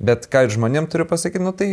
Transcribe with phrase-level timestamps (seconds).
[0.00, 1.68] Bet ką žmonėm turiu pasakyti, nu tai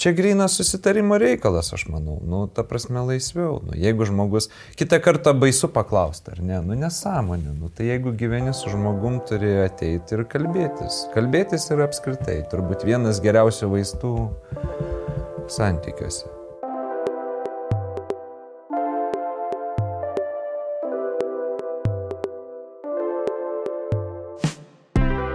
[0.00, 2.18] čia grinas susitarimo reikalas, aš manau.
[2.24, 3.60] Nu, ta prasme laisviau.
[3.66, 4.48] Nu, jeigu žmogus,
[4.80, 7.54] kitą kartą baisu paklausti, ar ne, nu nesąmonė.
[7.60, 11.04] Nu, tai jeigu gyveni su žmogum, turi ateiti ir kalbėtis.
[11.16, 14.16] Kalbėtis yra apskritai turbūt vienas geriausių vaistų
[15.52, 16.39] santykiuose.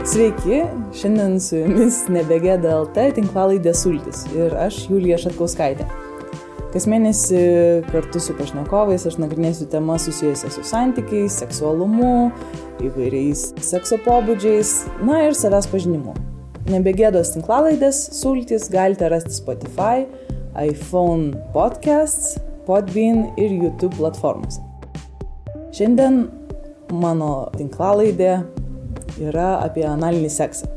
[0.05, 0.59] Sveiki,
[0.93, 5.87] šiandien su jumis nebegėda LT tinklalaidė Sultis ir aš Julija Šatkauskaitė.
[6.75, 7.39] Kas mėnesį
[7.87, 12.29] kartu su pašnekovais aš nagrinėsiu temas susijusias su santykiais, seksualumu,
[12.85, 14.75] įvairiais sekso pobūdžiais,
[15.09, 16.13] na ir savęs pažinimu.
[16.69, 20.03] Nebegėdos tinklalaidės Sultis galite rasti Spotify,
[20.61, 22.35] iPhone podcasts,
[22.69, 24.61] Podbean ir YouTube platformose.
[25.73, 26.27] Šiandien
[26.93, 28.35] mano tinklalaidė
[29.21, 30.71] yra apie analinį seksą.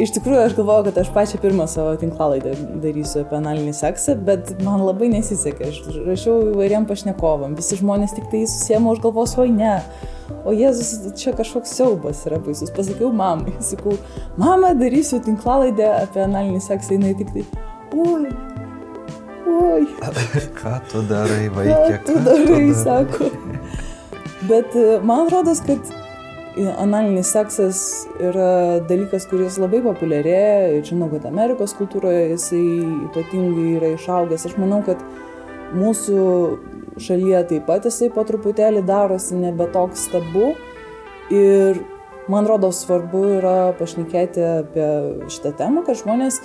[0.00, 4.54] Iš tikrųjų, aš galvoju, kad aš pačią pirmą savo tinklalaidę darysiu apie analinį seksą, bet
[4.64, 5.68] man labai nesisekė.
[5.68, 9.74] Aš rašiau įvairiam pašnekovam, visi žmonės tik tai susiemo už galvos, oi ne.
[10.48, 12.72] O Jėzus, čia kažkoks siaubas yra baisus.
[12.72, 13.98] Pasakiau mamai, sakau,
[14.40, 17.44] mama, darysiu tinklalaidę apie analinį seksą, jinai tik tai,
[17.92, 18.32] oi,
[19.60, 19.86] oi.
[20.62, 21.98] Ką tu darai, vaikė?
[21.98, 23.34] Ką tu darai, tu darai, sako.
[24.48, 24.72] Bet
[25.04, 25.98] man rodos, kad
[26.52, 27.78] Analinis seksas
[28.20, 32.64] yra dalykas, kuris labai populiarėja, žinau, kad Amerikos kultūroje jisai
[33.08, 34.44] ypatingai yra išaugęs.
[34.50, 35.00] Aš manau, kad
[35.72, 36.18] mūsų
[37.00, 40.52] šalyje taip pat jisai po truputėlį darosi nebe toks tabu.
[41.32, 41.80] Ir
[42.28, 44.88] man rodo svarbu yra pašnekėti apie
[45.32, 46.42] šitą temą, kad žmonės,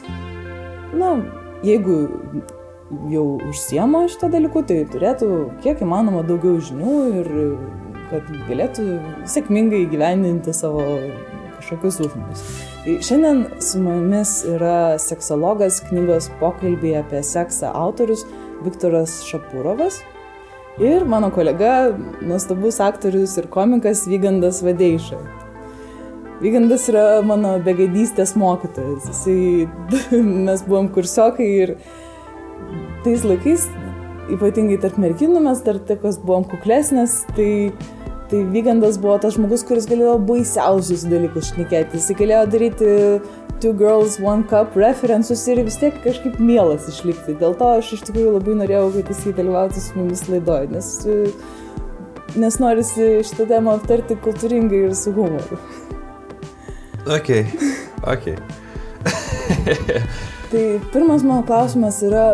[0.95, 1.17] na,
[1.67, 1.97] jeigu
[3.11, 5.33] jau užsiema šitą dalyku, tai turėtų
[5.65, 7.29] kiek įmanoma daugiau žinių ir
[8.11, 8.87] kad galėtų
[9.29, 10.83] sėkmingai gyveninti savo
[11.57, 12.43] kažkokius užmojus.
[12.83, 18.25] Tai šiandien su mumis yra seksologas knygos pokalbį apie seksą autorius
[18.65, 19.99] Viktoras Šapūrovas
[20.81, 25.19] ir mano kolega, nuostabus aktorius ir komikas Vygandas Vadeiša.
[26.37, 29.07] Vygandas yra mano begadystės mokytojas.
[29.09, 31.75] Jisai, mes buvom kursiokai ir
[33.05, 33.65] tais laikais,
[34.33, 37.49] ypatingai tarp merginų, mes dar tokios buvom kuklesnės, tai
[38.27, 41.95] Tai Vygandas buvo tas žmogus, kuris galėjo baisiausius dalykus šnekėti.
[41.95, 42.89] Jis galėjo daryti
[43.63, 47.37] Two Girls, One Cup referensus ir vis tiek kažkaip mielas išlikti.
[47.39, 50.89] Dėl to aš iš tikrųjų labai norėjau, kad jis įdalyvautų su mumis laidoje, nes,
[52.43, 55.59] nes norisi šitą temą aptarti kultūringai ir su humoru.
[57.07, 57.31] Ok,
[58.03, 58.27] ok.
[60.51, 62.25] tai pirmas mano klausimas yra,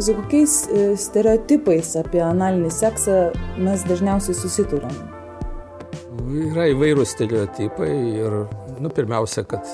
[0.00, 3.20] su kokiais e, stereotipais apie analinį seksą
[3.60, 4.96] mes dažniausiai susiturim?
[6.36, 7.88] Yra įvairūs stereotipai
[8.18, 8.34] ir,
[8.82, 9.64] nu, pirmiausia, kad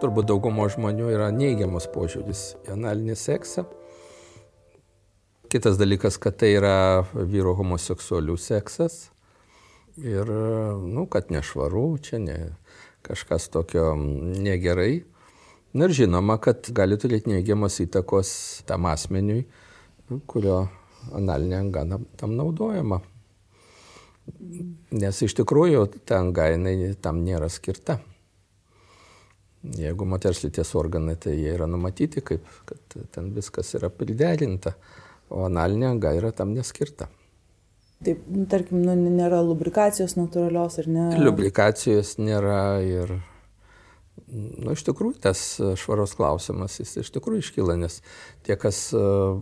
[0.00, 3.66] turbūt daugumo žmonių yra neigiamas požiūris į analinį seksą.
[5.52, 9.10] Kitas dalykas, kad tai yra vyro homoseksualių seksas
[10.00, 10.30] ir,
[10.80, 12.38] nu, kad nešvaru, čia ne,
[13.04, 15.02] kažkas tokio negerai.
[15.76, 18.32] Na ir žinoma, kad gali turėti neigiamas įtakos
[18.70, 19.44] tam asmeniui,
[20.30, 20.62] kurio
[21.12, 23.02] analinė angana tam naudojama.
[24.90, 28.00] Nes iš tikrųjų ta anga jinai tam nėra skirta.
[29.76, 34.72] Jeigu moters lyties organai, tai jie yra numatyti, kaip, kad ten viskas yra priderinta,
[35.28, 37.10] o analinė anga yra tam neskirta.
[38.00, 41.04] Taip, nu, tarkim, nu, nėra lubrikacijos natūralios ar ne?
[41.20, 43.12] Lubrikacijos nėra ir,
[44.32, 45.44] nu, iš tikrųjų, tas
[45.82, 48.00] švaros klausimas, jis iš tikrųjų iškyla, nes
[48.48, 49.36] tie, kas uh,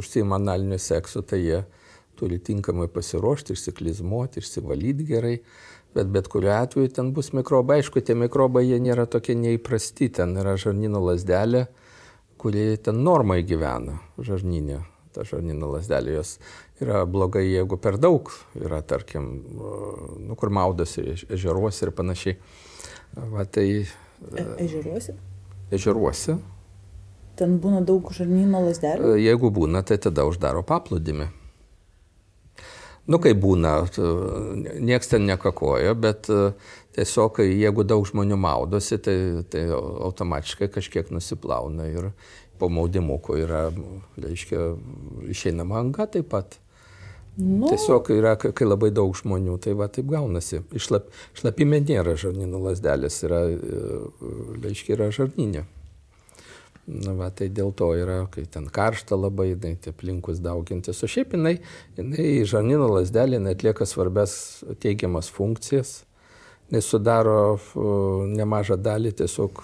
[0.00, 1.81] užsima analiniu seksu, tai jie uh,
[2.18, 5.36] turi tinkamai pasiruošti, išsiklizmuoti, išsivalyti gerai,
[5.94, 7.80] bet bet kuriuo atveju ten bus mikrobai.
[7.82, 11.66] Aišku, tie mikrobai jie nėra tokie neįprasti, ten yra žarnino lasdelė,
[12.40, 14.82] kuri ten normai gyvena, žarninė.
[15.12, 16.38] Ta žarnino lasdelė jos
[16.80, 19.26] yra blogai, jeigu per daug yra, tarkim,
[20.24, 22.38] nu, kur maudosi ežeruose ir panašiai.
[23.34, 25.18] Va, tai, e ežeruose?
[25.72, 26.38] Ežeruose.
[27.36, 29.14] Ten būna daug žarnyno lasdelių?
[29.20, 31.28] Jeigu būna, tai tada uždaro paplūdimį.
[33.10, 33.80] Nu, kai būna,
[34.78, 36.52] nieks ten nekakoja, bet e,
[36.94, 39.16] tiesiog, jeigu daug žmonių maudosi, tai,
[39.50, 42.12] tai automatiškai kažkiek nusiplauna ir
[42.62, 43.64] po maudimukų yra,
[44.22, 44.68] reiškia,
[45.34, 46.60] išeinama anga taip pat.
[47.34, 47.66] Nu.
[47.66, 50.60] Tiesiog yra, kai labai daug žmonių, tai va taip gaunasi.
[50.76, 51.08] Išlap,
[51.38, 54.02] šlapime nėra žarninų lasdelės, yra, e,
[54.62, 55.66] reiškia, yra žarninė.
[56.82, 61.04] Na, va, tai dėl to yra, kai ten karšta labai, tai aplinkus daugintis.
[61.06, 61.60] O šiaip jinai,
[61.94, 64.34] jinai žarnino lasdelė jinai atlieka svarbias
[64.82, 66.00] teigiamas funkcijas,
[66.74, 67.60] nes sudaro
[68.34, 69.62] nemažą dalį tiesiog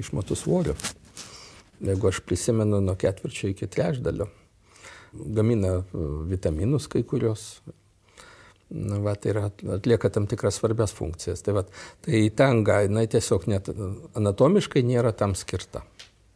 [0.00, 0.78] išmatų svorio.
[1.84, 4.30] Jeigu aš prisimenu nuo ketvirčio iki trečdalio,
[5.12, 5.82] gamina
[6.30, 7.58] vitaminus kai kurios,
[8.74, 9.42] Na, va, tai yra,
[9.76, 11.44] atlieka tam tikras svarbias funkcijas.
[11.44, 11.62] Tai, va,
[12.02, 13.68] tai tanga, jinai tiesiog net
[14.16, 15.84] anatomiškai nėra tam skirta.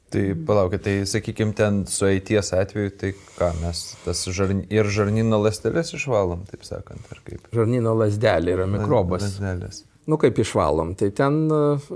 [0.09, 4.63] Tai palaukit, tai sakykime, ten su eities atveju, tai ką mes tas žarn...
[4.73, 7.51] ir žarnyno lastelės išvalom, taip sakant, ar kaip?
[7.53, 9.27] Žarnyno lasdelė yra mikrobas.
[9.27, 9.83] Lasdelės.
[10.09, 11.91] Nu kaip išvalom, tai ten uh,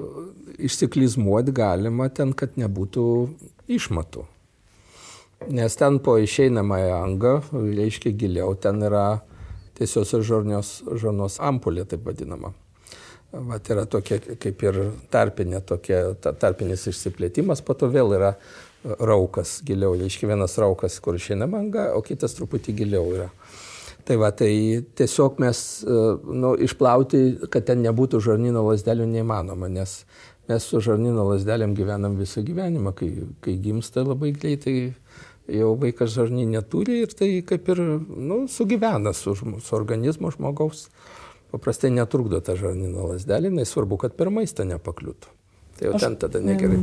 [0.60, 3.06] išsiklizmuoti galima ten, kad nebūtų
[3.72, 4.26] išmatų.
[5.56, 9.22] Nes ten po išeinamąją angą, reiškia giliau, ten yra
[9.78, 12.52] tiesiosios žarnios, žarnos ampulė, taip vadinama.
[13.32, 14.78] Vat yra tokia kaip ir
[15.12, 18.34] tarpinė, tokia, ta, tarpinis išsiplėtimas, po to vėl yra
[19.00, 23.30] raukas giliau, reiškia vienas raukas, kur išeina manga, o kitas truputį giliau yra.
[24.04, 30.02] Tai va, tai tiesiog mes, nu, išplauti, kad ten nebūtų žarnyno lasdelių neįmanoma, nes
[30.50, 34.76] mes su žarnyno lasdelėm gyvenam visą gyvenimą, kai, kai gimsta labai greitai
[35.48, 40.88] jau vaikas žarnynę turi ir tai kaip ir nu, sugyvena su, su organizmu žmogaus.
[41.52, 45.32] Paprastai netrukdo tą žarnyno lasdelį, nesvarbu, kad per maistą nepakliūtų.
[45.78, 46.80] Tai jau Aš, ten tada negerai.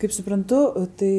[0.00, 0.62] Kaip suprantu,
[0.98, 1.12] tai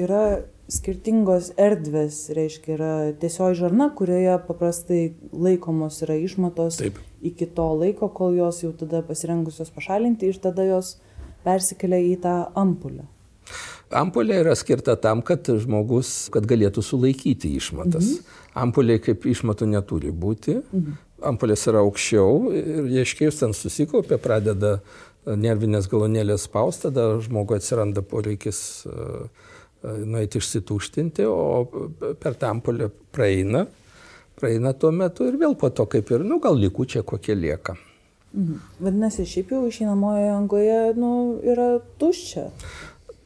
[0.00, 0.24] yra
[0.70, 5.00] skirtingos erdvės, reiškia, yra tiesioji žarna, kurioje paprastai
[5.32, 7.00] laikomos yra išmatos Taip.
[7.24, 10.96] iki to laiko, kol jos jau tada pasirengusios pašalinti ir tada jos
[11.44, 13.04] persikelia į tą ampulę.
[13.94, 18.14] Ampulė yra skirta tam, kad žmogus, kad galėtų sulaikyti išmatas.
[18.14, 18.38] Mhm.
[18.64, 20.62] Ampulė kaip išmatų neturi būti.
[20.64, 20.96] Mhm.
[21.24, 24.78] Ampulės yra aukščiau ir ieškėjus ten susikaupia, pradeda
[25.24, 29.24] nervinės galonėlės spausti, tada žmogui atsiranda poreikis uh,
[30.04, 31.64] nueiti išsituštinti, o
[32.20, 33.64] per tą ampulę praeina,
[34.40, 37.76] praeina tuo metu ir vėl po to kaip ir, nu, gal likučiai kokie lieka.
[38.34, 38.58] Mhm.
[38.82, 41.12] Vadinasi, šiaip jau išeinamoje angoje nu,
[41.46, 41.68] yra
[42.00, 42.48] tuščia.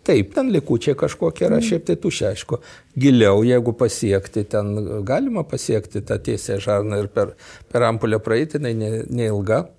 [0.08, 2.62] Taip, ten likučiai kažkokie yra, šiaip tai tušia, aišku.
[2.96, 7.34] Giliau, jeigu pasiekti, ten galima pasiekti tą tiesią žarną ir per,
[7.68, 9.66] per ampulę praeiti, jinai neilga.
[9.66, 9.78] Ne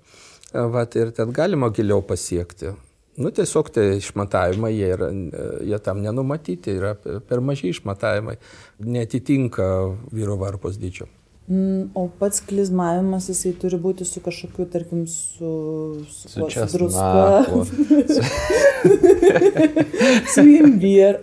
[0.52, 2.72] Vat, ir ten galima giliau pasiekti.
[3.20, 5.10] Nu, tiesiog tai išmatavimai, jie, yra,
[5.66, 8.36] jie tam nenumatyti, yra per maži išmatavimai,
[8.82, 9.66] netitinka
[10.10, 11.06] vyro varpos dydžio.
[11.48, 15.48] Mm, o pats klizmavimas, jisai turi būti su kažkokiu, tarkim, su,
[16.06, 17.44] su, su, kuo, su druska.
[20.34, 21.18] su imbier.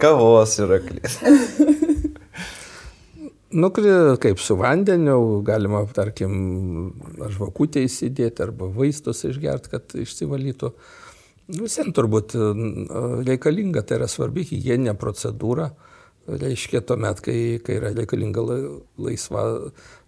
[0.00, 1.18] Kavos yra klys.
[3.52, 6.32] Nu, kaip su vandeniu, galima, tarkim,
[7.20, 10.72] ar žvakutę įsidėti, arba vaistus išgerti, kad išsivalytų.
[11.52, 12.38] Visiems turbūt
[13.28, 15.68] reikalinga, tai yra svarbi hygieninė procedūra.
[15.68, 15.89] Uh,
[16.28, 18.44] reiškia tuomet, kai, kai yra reikalinga
[19.00, 19.44] laisva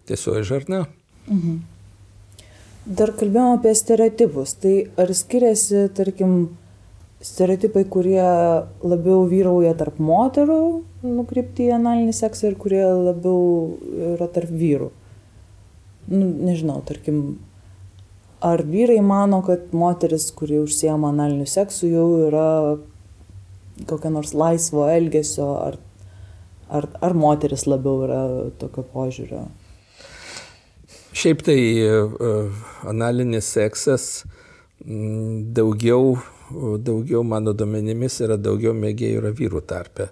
[0.07, 0.85] tiesioji žarna.
[1.27, 1.61] Mhm.
[2.83, 4.57] Dar kalbėjome apie stereotipus.
[4.59, 6.33] Tai ar skiriasi, tarkim,
[7.23, 8.25] stereotipai, kurie
[8.83, 13.77] labiau vyrauja tarp moterų nukreipti į analinį seksą ir kurie labiau
[14.13, 14.91] yra tarp vyrų?
[16.11, 17.37] Nu, nežinau, tarkim,
[18.43, 22.49] ar vyrai mano, kad moteris, kuri užsiema analiniu seksu, jau yra
[23.87, 25.79] kokia nors laisvo elgesio ar
[26.73, 28.21] Ar, ar moteris labiau yra
[28.57, 29.43] tokio požiūrio?
[31.13, 34.23] Šiaip tai uh, analinis seksas
[34.83, 36.17] daugiau,
[36.83, 40.09] daugiau mano duomenimis yra daugiau mėgėjų yra vyrų tarpe.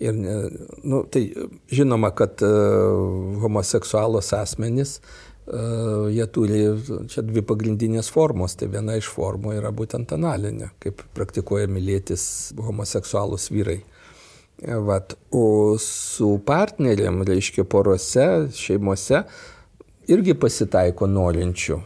[0.00, 1.26] Ir, nu, tai
[1.70, 6.60] žinoma, kad uh, homoseksualos asmenys, uh, jie turi
[7.12, 8.56] čia dvi pagrindinės formos.
[8.58, 12.24] Tai viena iš formų yra būtent analinė, kaip praktikuoja mylėtis
[12.58, 13.80] homoseksualus vyrai.
[14.60, 19.22] Vat, o su partneriam, reiškia, porose, šeimose
[20.12, 21.78] irgi pasitaiko norinčių,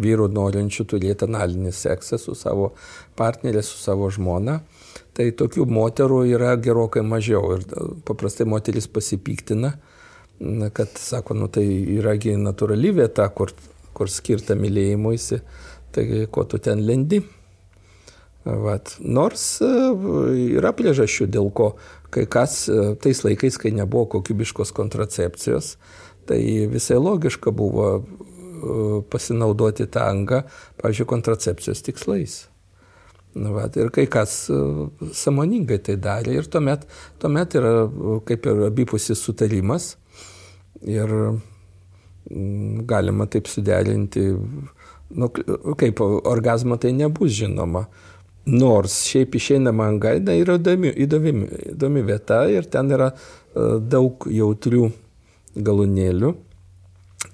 [0.00, 2.70] vyrų norinčių turėti analinį seksą su savo
[3.20, 4.62] partnerė, su savo žmona.
[5.12, 7.66] Tai tokių moterų yra gerokai mažiau ir
[8.08, 9.74] paprastai moteris pasipiktina,
[10.72, 11.66] kad sako, nu tai
[11.98, 13.52] yragi natūrali vieta, kur,
[13.92, 15.42] kur skirta mylėjimuisi,
[15.92, 17.20] tai ko tu ten lendi.
[18.44, 18.94] Vat.
[19.04, 19.68] Nors e,
[20.56, 21.74] yra priežasčių, dėl ko
[22.12, 25.74] kai kas e, tais laikais, kai nebuvo kokybiškos kontracepcijos,
[26.28, 26.40] tai
[26.72, 28.04] visai logiška buvo e,
[29.12, 30.40] pasinaudoti tą angą,
[30.80, 32.38] pavyzdžiui, kontracepcijos tikslais.
[33.30, 34.48] Vat, ir kai kas
[35.14, 36.88] samoningai tai darė ir tuomet,
[37.22, 37.84] tuomet yra
[38.26, 39.92] kaip ir abipusis sutarimas
[40.82, 41.12] ir
[42.90, 44.24] galima taip suderinti,
[45.14, 45.30] nu,
[45.78, 47.84] kaip orgazmo tai nebus žinoma,
[48.46, 51.32] Nors šiaip išeinama angaida yra įdomi, įdomi,
[51.74, 53.18] įdomi vieta ir ten yra e,
[53.92, 54.86] daug jautrių
[55.60, 56.32] galūnėlių,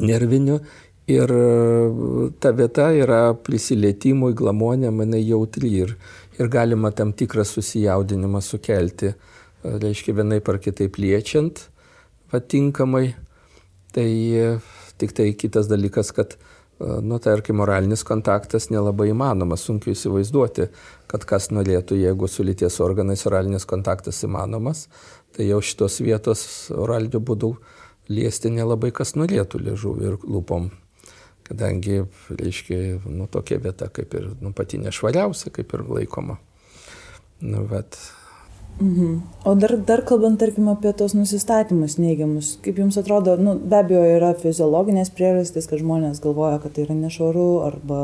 [0.02, 0.58] nervinių
[1.06, 5.92] Ir e, ta vieta yra prisilietimui, glamonėm, jinai jautri ir,
[6.34, 11.62] ir galima tam tikrą susijaudinimą sukelti, e, reiškia vienai par kitaip liečiant
[12.32, 13.14] patinkamai.
[13.94, 14.10] Tai
[14.98, 16.34] tik tai kitas dalykas, kad,
[16.78, 20.68] nu, tarkim, moralinis kontaktas nelabai įmanomas, sunku įsivaizduoti,
[21.08, 24.86] kad kas norėtų, jeigu su lyties organais oralinis kontaktas įmanomas,
[25.36, 26.42] tai jau šitos vietos
[26.76, 27.54] oraliniu būdu
[28.12, 30.68] liesti nelabai kas norėtų liežuvį ir lūpom.
[31.46, 36.40] Kadangi, reiškia, nu, tokia vieta kaip ir nu, pati nešvariausia, kaip ir laikoma.
[37.40, 37.98] Nu, bet...
[38.80, 39.22] Mhm.
[39.44, 44.02] O dar, dar kalbant, tarkim, apie tos nusistatymus neigiamus, kaip jums atrodo, nu, be abejo
[44.18, 48.00] yra fiziologinės priežastys, kad žmonės galvoja, kad tai yra nešvaru, arba,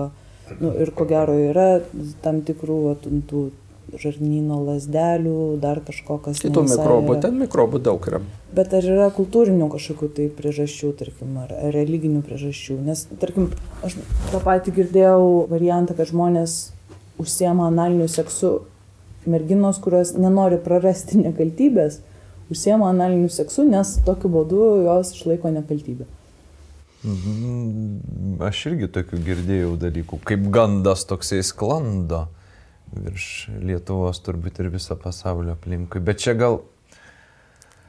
[0.61, 1.83] nu, ir ko gero yra
[2.25, 3.50] tam tikrų tų
[4.00, 6.41] žarnyno lasdelių, dar kažko, kas...
[6.41, 7.23] Kitų mikrobų, yra.
[7.26, 8.23] ten mikrobų daug yra.
[8.57, 12.79] Bet ar yra kultūrinių kažkokių tai priežasčių, tarkim, ar religinių priežasčių?
[12.87, 13.50] Nes, tarkim,
[13.85, 13.99] aš
[14.33, 16.73] tą patį girdėjau variantą, kad žmonės
[17.21, 18.62] užsiema analiniu seksu,
[19.26, 22.00] merginos, kurios nenori prarasti nekaltybės,
[22.52, 26.09] užsiema analiniu seksu, nes tokiu būdu jos išlaiko nekaltybę.
[27.02, 28.43] Mhm.
[28.47, 32.29] Aš irgi tokių girdėjau dalykų, kaip gandas toksai sklando
[32.93, 36.02] virš Lietuvos turbūt ir viso pasaulio aplinkui.
[36.05, 36.61] Bet čia gal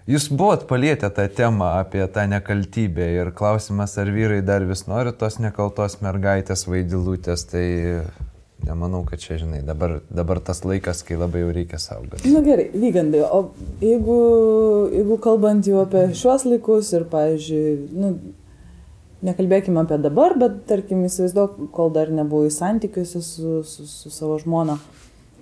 [0.09, 5.13] jūs buvot palietę tą temą apie tą nekaltybę ir klausimas, ar vyrai dar vis nori
[5.17, 7.65] tos nekaltos mergaitės vaidilutės, tai
[8.67, 12.27] nemanau, kad čia, žinai, dabar, dabar tas laikas, kai labai jau reikia saugoti.
[12.29, 13.41] Na nu, gerai, vygandai, o
[13.83, 14.17] jeigu,
[14.93, 18.13] jeigu kalbant jau apie šiuos laikus ir, pavyzdžiui, nu,
[19.23, 24.77] nekalbėkime apie dabar, bet tarkim įsivaizduok, kol dar nebuvai santykiuose su, su, su savo žmona.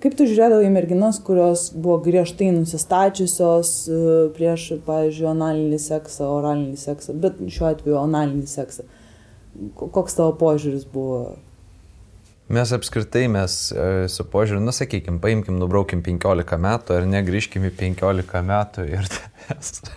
[0.02, 4.00] Kaip tu žiūrėdavai merginas, kurios buvo griežtai nusistačiusios e,
[4.34, 8.88] prieš, pavyzdžiui, analinį seksą, oralinį seksą, bet šiuo atveju analinį seksą.
[9.78, 11.36] Koks tavo požiūris buvo
[12.52, 17.70] Mes apskritai, mes e, su požiūriu, nu sakykime, paimkim, nubraukim 15 metų ar negrįžkim į
[17.78, 19.08] 15 metų ir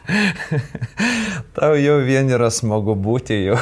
[1.57, 3.57] tau jau vien yra smagu būti, jau,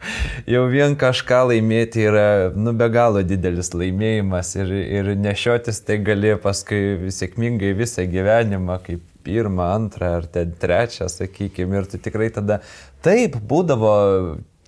[0.54, 2.24] jau vien kažką laimėti yra,
[2.56, 9.04] nu, be galo didelis laimėjimas ir, ir nešiotis tai gali paskui sėkmingai visą gyvenimą, kaip
[9.20, 12.62] pirmą, antrą ar ten trečią, sakykime, ir tu tikrai tada
[13.04, 13.92] taip būdavo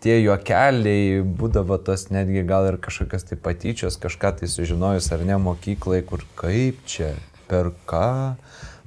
[0.03, 5.39] tie juokeliai būdavo tos netgi gal ir kažkokios tai patyčios, kažką tai sužinojus ar ne
[5.41, 7.15] mokyklai, kur kaip čia,
[7.51, 8.35] per ką,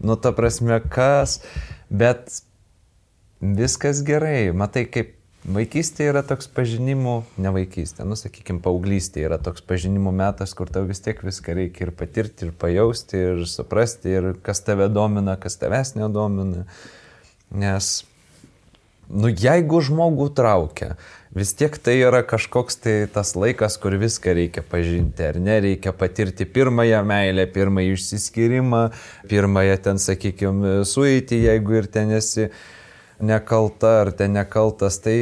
[0.04, 1.40] nu ta prasme kas,
[1.90, 2.42] bet
[3.40, 9.62] viskas gerai, matai kaip Vaikystė yra toks pažinimų, ne vaikystė, nu sakykime, paauglystė yra toks
[9.62, 14.30] pažinimų metas, kur tau vis tiek viską reikia ir patirti, ir pajausti, ir suprasti, ir
[14.42, 16.66] kas tave domina, kas tavęs nedomina.
[17.54, 17.92] Nes
[19.10, 20.96] nu jeigu žmogų traukia,
[21.36, 25.94] vis tiek tai yra kažkoks tai tas laikas, kur viską reikia pažinti, ar ne, reikia
[25.96, 28.86] patirti pirmąją meilę, pirmąjį išsiskyrimą,
[29.32, 32.50] pirmąją ten, sakykime, sueiti, jeigu ir ten esi
[33.20, 35.18] nekalta ar ten nekaltas, tai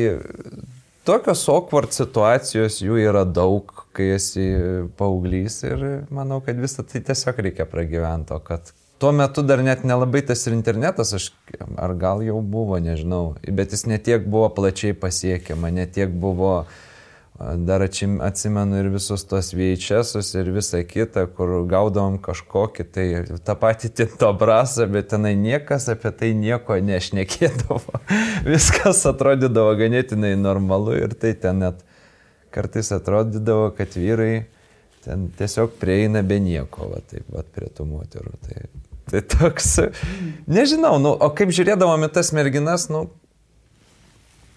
[1.08, 4.48] tokios awkward situacijos jų yra daug, kai esi
[4.98, 9.82] paauglys ir manau, kad visą tai tiesiog reikia pragyventi, o kad tuo metu dar net
[9.84, 11.26] nelabai tas ir internetas, aš,
[11.76, 16.54] ar gal jau buvo, nežinau, bet jis netiek buvo plačiai pasiekiama, netiek buvo,
[17.68, 23.06] dar atsimenu ir visus tos VHS ir visą kitą, kur gaudavom kažkokį, tai
[23.44, 28.00] tą patį tinto brasą, bet tenai niekas apie tai nieko nešnekėdavo.
[28.54, 31.84] Viskas atrodydavo ganėtinai normalu ir tai ten net
[32.56, 34.46] kartais atrodydavo, kad vyrai
[35.04, 38.40] ten tiesiog prieina be nieko, va taip, va prie tų moterų.
[38.48, 38.64] Tai
[39.12, 39.76] Tai toks,
[40.48, 43.10] nežinau, nu, o kaip žiūrėdavom į tas merginas, nu,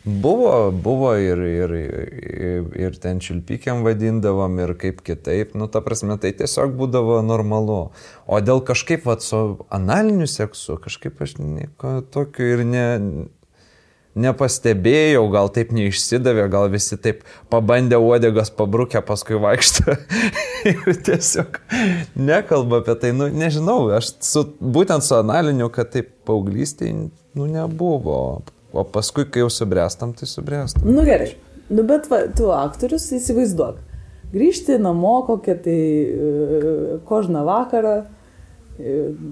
[0.07, 6.15] buvo, buvo ir, ir, ir, ir ten čiulpikiam vadindavom ir kaip kitaip, nu, ta prasme,
[6.23, 7.81] tai tiesiog būdavo normalu.
[8.27, 12.87] O dėl kažkaip, va, su analiniu seksu, kažkaip aš nieko tokio ir ne,
[14.17, 19.97] nepastebėjau, gal taip neišsidavė, gal visi taip pabandė uodegas pabrukę, paskui vaikšto.
[20.73, 21.61] Ir tiesiog
[22.17, 28.19] nekalba apie tai, nu nežinau, aš su, būtent su analiniu, kad taip paauglystėje, nu nebuvo,
[28.73, 30.89] o paskui, kai jau subręstam, tai subręstam.
[30.89, 31.35] Nu gerai,
[31.69, 33.79] nu bet va, tu aktorius įsivaizduok,
[34.33, 38.13] grįžti namo kokią tai uh, kožną vakarą, uh,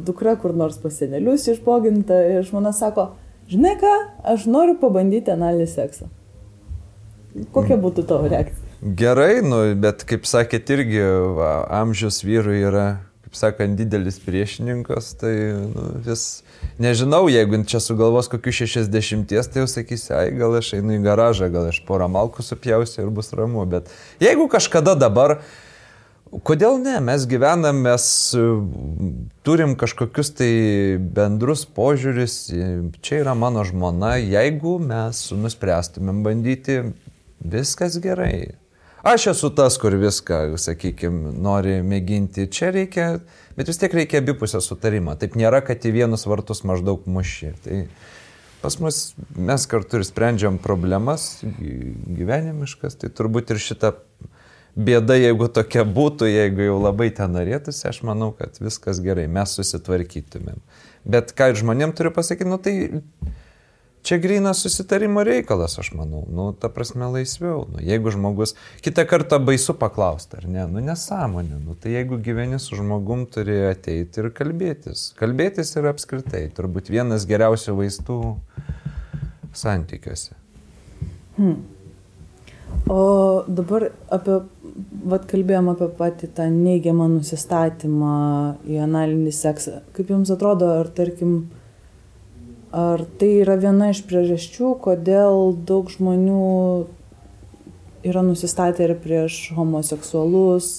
[0.06, 3.14] dukra kur nors pasenelius išboginta ir žmona sako,
[3.50, 3.94] žinai ką,
[4.34, 6.10] aš noriu pabandyti analinį seksą.
[7.54, 8.62] Kokia būtų tavo reakcija?
[8.84, 11.02] Gerai, nu, bet kaip sakėt, irgi
[11.38, 12.86] va, amžius vyrui yra,
[13.24, 15.32] kaip sakant, didelis priešininkas, tai
[15.72, 16.44] nu, vis
[16.78, 21.48] nežinau, jeigu čia sugalvos kokius 60, tai jau sakysi, ai, gal aš einu į garažą,
[21.54, 23.88] gal aš porą malkų supjausiu ir bus ramu, bet
[24.22, 25.40] jeigu kažkada dabar
[26.42, 26.96] Kodėl ne?
[27.04, 28.42] Mes gyvenam, mes e,
[29.46, 30.50] turim kažkokius tai
[30.98, 32.38] bendrus požiūris,
[33.04, 36.80] čia yra mano žmona, jeigu mes nuspręstumėm bandyti,
[37.38, 38.56] viskas gerai.
[39.04, 42.48] Aš esu tas, kur viską, sakykime, nori mėginti.
[42.48, 43.08] Čia reikia,
[43.54, 45.12] bet vis tiek reikia abipusio sutarimo.
[45.20, 47.52] Taip nėra, kad į vienus vartus maždaug muši.
[47.66, 47.82] Tai
[48.64, 49.02] pas mus
[49.36, 53.92] mes kartu ir sprendžiam problemas gyvenimiškas, tai turbūt ir šitą
[54.76, 59.54] bėda, jeigu tokia būtų, jeigu jau labai ten norėtųsi, aš manau, kad viskas gerai, mes
[59.58, 60.60] susitvarkytumėm.
[61.04, 62.74] Bet ką žmonėm turiu pasakyti, nu tai
[64.04, 66.26] Čia grinas susitarimo reikalas, aš manau.
[66.28, 67.62] Nu, ta prasme laisviau.
[67.72, 68.52] Nu, jeigu žmogus,
[68.84, 71.56] kitą kartą baisu paklausti, ar ne, nu nesąmonė.
[71.64, 75.06] Nu, tai jeigu gyveni su žmogum, turi ateiti ir kalbėtis.
[75.16, 78.18] Kalbėtis yra apskritai turbūt vienas geriausių vaistų
[79.56, 80.36] santykiuose.
[81.38, 81.64] Hmm.
[82.92, 83.00] O
[83.48, 84.42] dabar apie,
[85.04, 88.14] vad kalbėjom apie patį tą neigiamą nusistatymą
[88.66, 89.82] į analinį seksą.
[89.94, 91.44] Kaip jums atrodo, ar tarkim,
[92.74, 96.38] Ar tai yra viena iš priežasčių, kodėl daug žmonių
[98.10, 100.70] yra nusistatę ir prieš homoseksualus,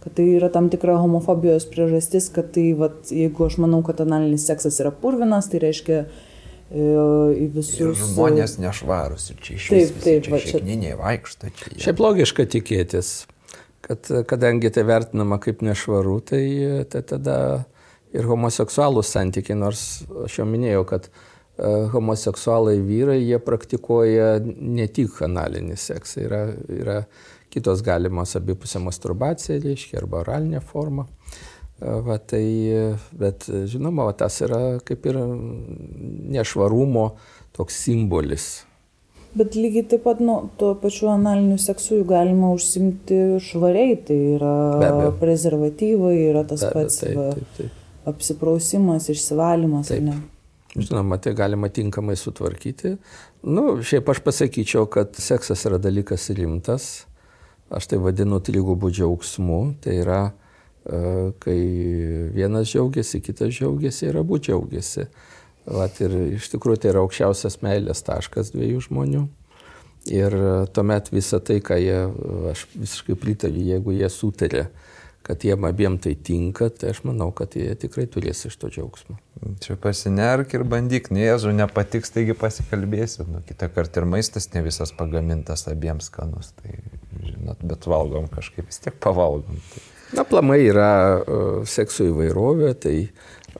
[0.00, 4.46] kad tai yra tam tikra homofobijos priežastis, kad tai, vat, jeigu aš manau, kad analinis
[4.48, 5.98] seksas yra purvinas, tai reiškia
[6.70, 7.78] į visus.
[7.78, 9.94] Ir žmonės nešvarus ir čia iš viso.
[9.94, 10.60] Taip, taip, va čia.
[10.66, 11.72] Niniai vaikšto čia.
[11.86, 13.12] Šiaip logiška tikėtis,
[13.86, 16.42] kad kadangi tai vertinama kaip nešvaru, tai,
[16.90, 17.38] tai tada
[18.16, 19.86] ir homoseksualūs santykiai, nors
[20.26, 21.12] aš jau minėjau, kad e,
[21.94, 27.00] homoseksualai vyrai, jie praktikuoja ne tik analinį seksą, yra, yra
[27.52, 31.06] kitos galimos abipusė masturbacija, reiškia, arba oralinė forma.
[31.06, 32.44] E, va, tai,
[33.18, 35.18] bet žinoma, va, tas yra kaip ir
[36.36, 37.10] nešvarumo
[37.56, 38.64] toks simbolis.
[39.36, 46.14] Bet lygiai taip pat, nu, tuo pačiu analiniu seksu galima užsimti švariai, tai yra prezervatyvai,
[46.30, 47.02] yra tas be, pats.
[47.02, 49.88] Taip, taip, taip apsiprausimas, išsivalymas.
[49.88, 50.14] Taip.
[50.76, 52.96] Žinoma, tai galima tinkamai sutvarkyti.
[53.42, 57.06] Nu, šiaip aš pasakyčiau, kad seksas yra dalykas rimtas.
[57.72, 59.60] Aš tai vadinu trigubų džiaugsmu.
[59.82, 60.45] Tai yra, e,
[61.42, 61.60] kai
[62.34, 65.08] vienas džiaugiasi, kitas džiaugiasi ir abu džiaugiasi.
[65.66, 69.24] Vat, ir iš tikrųjų tai yra aukščiausias meilės taškas dviejų žmonių.
[70.14, 70.36] Ir
[70.70, 71.96] tuomet visą tai, ką jie,
[72.52, 74.68] aš visiškai pritariu, jeigu jie sutarė,
[75.26, 79.18] kad jiem abiem tai tinka, tai aš manau, kad jie tikrai turės iš to džiaugsmo.
[79.64, 83.26] Čia pasinerk ir bandyk, nežu, nepatiks, taigi pasikalbėsiu.
[83.32, 86.78] Nu, kitą kartą ir maistas ne visas pagamintas abiems skanus, tai
[87.26, 89.58] žinot, bet valgom kažkaip vis tiek pavalgom.
[89.74, 89.84] Tai.
[90.16, 92.94] Na, plamai yra uh, sekso įvairovė, tai,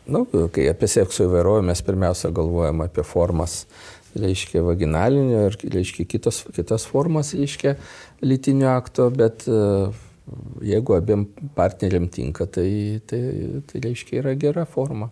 [0.06, 3.64] na, nu, kai apie sekso įvairovę mes pirmiausia galvojam apie formas,
[4.16, 7.74] reiškia vaginalinio ir, reiškia, kitos, kitas formas, reiškia,
[8.24, 9.92] lytinio akto, bet uh,
[10.64, 13.20] jeigu abiem partneriam tinka, tai, tai,
[13.68, 15.10] tai reiškia yra gera forma.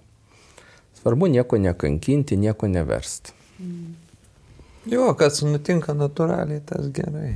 [1.03, 3.35] Svarbu nieko nekankinti, nieko neversti.
[3.61, 3.93] Mm.
[4.89, 7.35] Jo, kas nutinka natūraliai, tas gerai.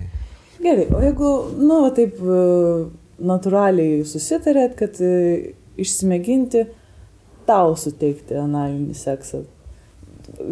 [0.59, 1.29] Gerai, o jeigu,
[1.61, 2.41] nu, taip e,
[3.19, 6.67] natūraliai susitarėt, kad e, išsimėginti
[7.49, 9.45] tau suteikti analinį seksą,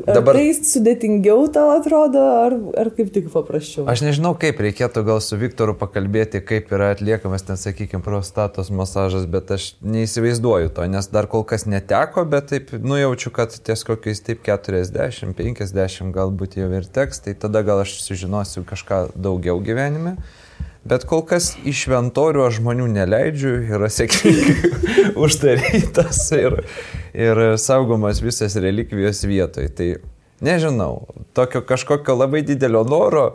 [0.07, 0.37] Ar Dabar...
[0.39, 3.85] tai sudėtingiau tau atrodo, ar, ar kaip tik paprasčiau?
[3.91, 9.29] Aš nežinau, kaip reikėtų gal su Viktoru pakalbėti, kaip yra atliekamas ten, sakykime, prostatos masažas,
[9.31, 14.25] bet aš neįsivaizduoju to, nes dar kol kas neteko, bet taip nujaučiu, kad ties kokiais
[14.25, 20.17] taip 40, 50 galbūt jau ir teks, tai tada gal aš sužinosiu kažką daugiau gyvenime.
[20.87, 24.71] Bet kol kas iš šventorių aš žmonių neleidžiu, yra sėkmingai
[25.25, 26.61] uždarytas ir,
[27.17, 29.71] ir saugomas visas relikvijos vietoj.
[29.75, 29.89] Tai
[30.47, 33.27] nežinau, tokio kažkokio labai didelio noro,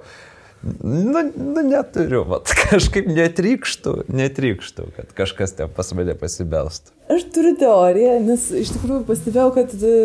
[0.64, 6.96] nu, nu neturiu, vat, kažkaip netrykštų, netrykštų, kad kažkas ten pas mane pasibelstų.
[7.12, 9.96] Aš turiu teoriją, nes iš tikrųjų pastebėjau, kad e,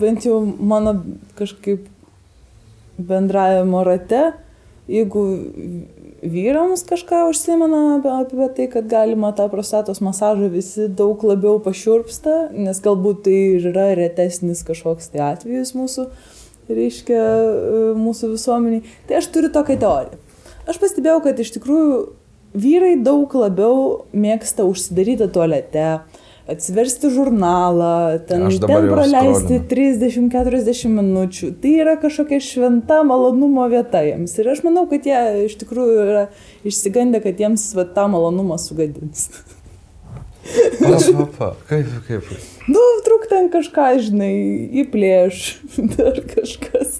[0.00, 0.98] bent jau mano
[1.38, 1.86] kažkaip
[2.98, 4.32] bendravimo rate,
[4.90, 5.22] jeigu
[6.22, 7.82] vyrams kažką užsimena
[8.20, 13.92] apie, tai, kad galima tą prostatos masažą visi daug labiau pašiurpsta, nes galbūt tai yra
[13.98, 16.08] retesnis kažkoks tai atvejis mūsų,
[16.70, 18.84] reiškia, e, mūsų visuomeniai.
[19.08, 20.20] Tai aš turiu tokią teoriją.
[20.70, 21.96] Aš pastebėjau, kad iš tikrųjų
[22.54, 25.86] vyrai daug labiau mėgsta užsidaryti tualete,
[26.50, 31.52] atsiversti žurnalą, ten, ten praleisti 30-40 minučių.
[31.62, 34.34] Tai yra kažkokia šventa malonumo vieta jiems.
[34.40, 36.24] Ir aš manau, kad jie iš tikrųjų yra
[36.66, 39.28] išsigandę, kad jiems va, tą malonumą sugadins.
[40.82, 42.26] Pasvapa, kaip, kaip.
[42.66, 44.34] Nu, truk ten kažką, žinai,
[44.82, 45.46] įplėš,
[45.96, 46.98] dar kažkas.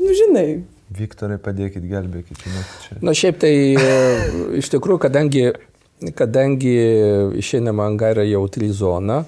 [0.00, 0.48] Nu, žinai.
[0.88, 2.46] Viktorai, padėkit, gelbėkit.
[3.04, 3.88] Na šiaip tai e,
[4.56, 5.50] iš tikrųjų, kadangi,
[6.14, 6.74] kadangi
[7.38, 9.24] išeinama anga yra jautri zona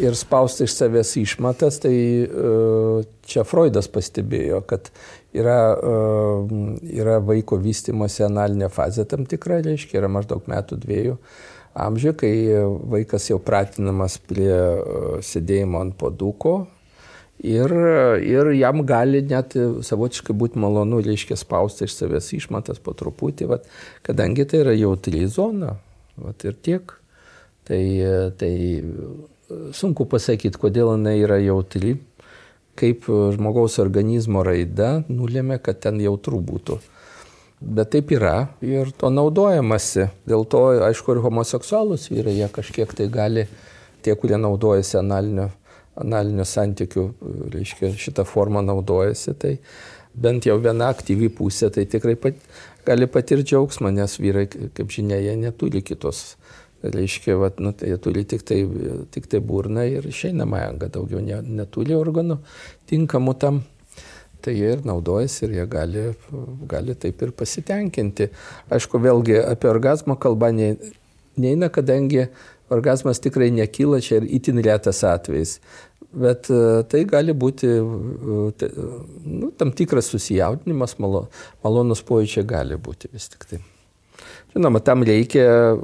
[0.00, 2.26] ir spausti iš savęs išmatas, tai e,
[3.26, 4.90] čia Freudas pastebėjo, kad
[5.36, 6.50] yra, e,
[7.00, 11.16] yra vaiko vystimosi analinė fazė tam tikra, reiškia, yra maždaug metų dviejų
[11.80, 12.34] amžiuje, kai
[12.94, 14.52] vaikas jau pratinamas prie
[15.26, 16.60] sėdėjimo ant poduko,
[17.40, 17.72] Ir,
[18.20, 23.70] ir jam gali net savotiškai būti malonu, reiškia, spausti iš savęs išmatas po truputį, vat,
[24.04, 25.78] kadangi tai yra jautri zona.
[26.20, 26.94] Vat, ir tiek.
[27.68, 27.82] Tai,
[28.40, 28.52] tai
[29.76, 31.98] sunku pasakyti, kodėl jinai yra jautri,
[32.80, 36.80] kaip žmogaus organizmo raida nulėmė, kad ten jautru būtų.
[37.60, 40.08] Bet taip yra ir to naudojamasi.
[40.28, 43.46] Dėl to, aišku, ir homoseksualus vyrai, jie kažkiek tai gali,
[44.00, 45.50] tie, kurie naudojasi analinio
[45.98, 47.06] analinių santykių,
[47.54, 49.56] reiškia, šitą formą naudojasi, tai
[50.14, 52.38] bent jau viena aktyvi pusė, tai tikrai pat,
[52.86, 56.36] gali patirti džiaugsmą, nes vyrai, kaip žinia, jie neturi kitos.
[56.80, 58.62] Reiškia, vat, nu, tai jie turi tik tai,
[59.12, 62.38] tik tai burną ir išeinamą angą, daugiau ne, neturi organų
[62.88, 63.60] tinkamų tam.
[64.40, 66.04] Tai jie ir naudojasi ir jie gali,
[66.70, 68.30] gali taip ir pasitenkinti.
[68.72, 72.30] Aišku, vėlgi apie orgasmą kalba neina, kadangi
[72.72, 75.58] orgasmas tikrai nekyla, čia ir itin retas atvejis.
[76.10, 78.70] Bet e, tai gali būti e,
[79.30, 81.28] nu, tam tikras susijaudinimas, malo,
[81.62, 83.60] malonus pojūčiai gali būti vis tik tai.
[84.50, 85.76] Žinoma, tam reikia,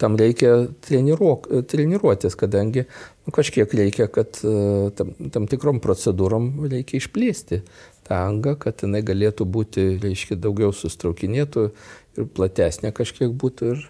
[0.00, 0.54] tam reikia
[0.86, 7.60] treniruok, treniruotis, kadangi nu, kažkiek reikia, kad e, tam, tam tikrom procedūrom reikia išplėsti
[8.08, 11.68] tą angą, kad jinai galėtų būti, reiškia, daugiau sustraukinėtų
[12.16, 13.74] ir platesnė kažkiek būtų.
[13.74, 13.84] Ir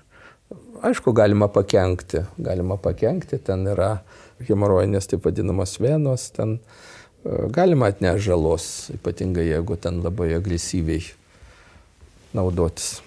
[0.91, 4.01] aišku, galima pakengti, galima pakengti, ten yra
[4.47, 11.05] hemorojinės taip vadinamos venos, ten e, galima atnešti žalos, ypatingai jeigu ten labai agresyviai
[12.37, 12.99] naudotis.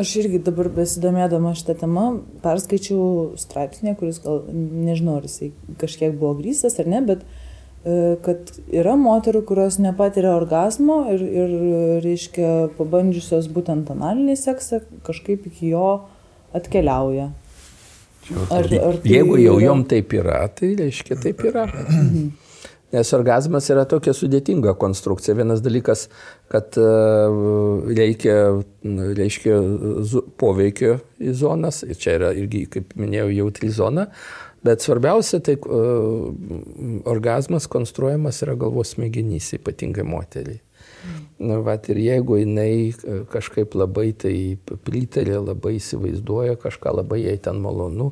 [0.00, 2.04] Aš irgi dabar besidomėdama šitą temą
[2.44, 8.54] perskaičiau straipsnį, kuris gal nežinau, ar jisai kažkiek buvo grįstas ar ne, bet e, kad
[8.70, 11.52] yra moterų, kurios nepatiria orgasmo ir, ir
[12.06, 15.90] reiškia, pabandžiusios būtent analinį seksą, kažkaip iki jo
[16.56, 17.32] atkeliauja.
[18.50, 19.66] Ar, ar tai Jeigu jau yra...
[19.66, 21.66] jom taip yra, tai reiškia taip yra.
[22.90, 25.36] Nes orgasmas yra tokia sudėtinga konstrukcija.
[25.38, 26.08] Vienas dalykas,
[26.50, 26.86] kad e,
[27.94, 28.36] reikia,
[29.14, 29.58] reiškia,
[30.40, 34.08] poveikio į zonas, ir čia yra irgi, kaip minėjau, jautri zona,
[34.66, 36.26] bet svarbiausia, tai uh,
[37.08, 40.58] orgasmas konstruojamas yra galvos smegenys, ypatingai moteriai.
[41.40, 44.34] Nu, vat, ir jeigu jinai e, kažkaip labai tai
[44.84, 48.10] pritarė, labai įsivaizduoja kažką labai jai ten malonu,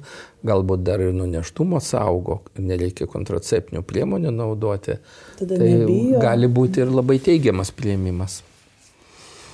[0.49, 4.97] galbūt dar ir nuneštumo saugo, nereikia kontraceptinių priemonių naudoti,
[5.37, 6.23] Tada tai nebijo.
[6.25, 8.39] gali būti ir labai teigiamas prieimimas.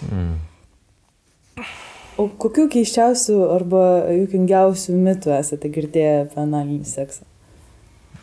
[0.07, 0.39] Mm.
[2.15, 3.83] O kokių keiščiausių arba
[4.15, 7.27] juokingiausių mitų esate girdėję apie analinį seksą?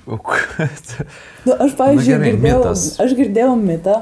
[0.07, 2.87] Nu, aš, pavyzdžiui, gerai, girdėjau, mitas.
[3.03, 3.99] aš girdėjau mitą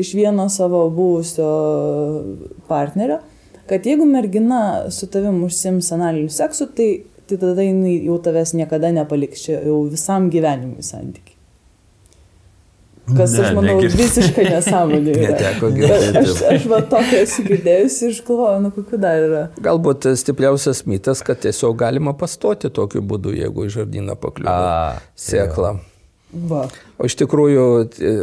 [0.00, 1.50] iš vieno savo buvusio
[2.68, 3.18] partnerio,
[3.68, 6.88] kad jeigu mergina su tavim užsims analiniu seksu, tai,
[7.28, 11.30] tai tada jinai jau tavęs niekada nepaliks, čia jau visam gyvenimui santykiai.
[13.04, 15.12] Kas, Ne, aš manau, negir- visiškai nesąmonė.
[15.20, 16.20] Neteko girdėti.
[16.22, 19.42] Aš, aš va tokia esu girdėjusi ir aš galvoju, nu kokiu dar yra.
[19.66, 25.74] Galbūt stipriausias mitas, kad tiesiog galima pastoti tokiu būdu, jeigu į žardyną pakliūna sėkla.
[26.34, 26.64] Va.
[26.98, 27.66] O iš tikrųjų,
[28.02, 28.14] e,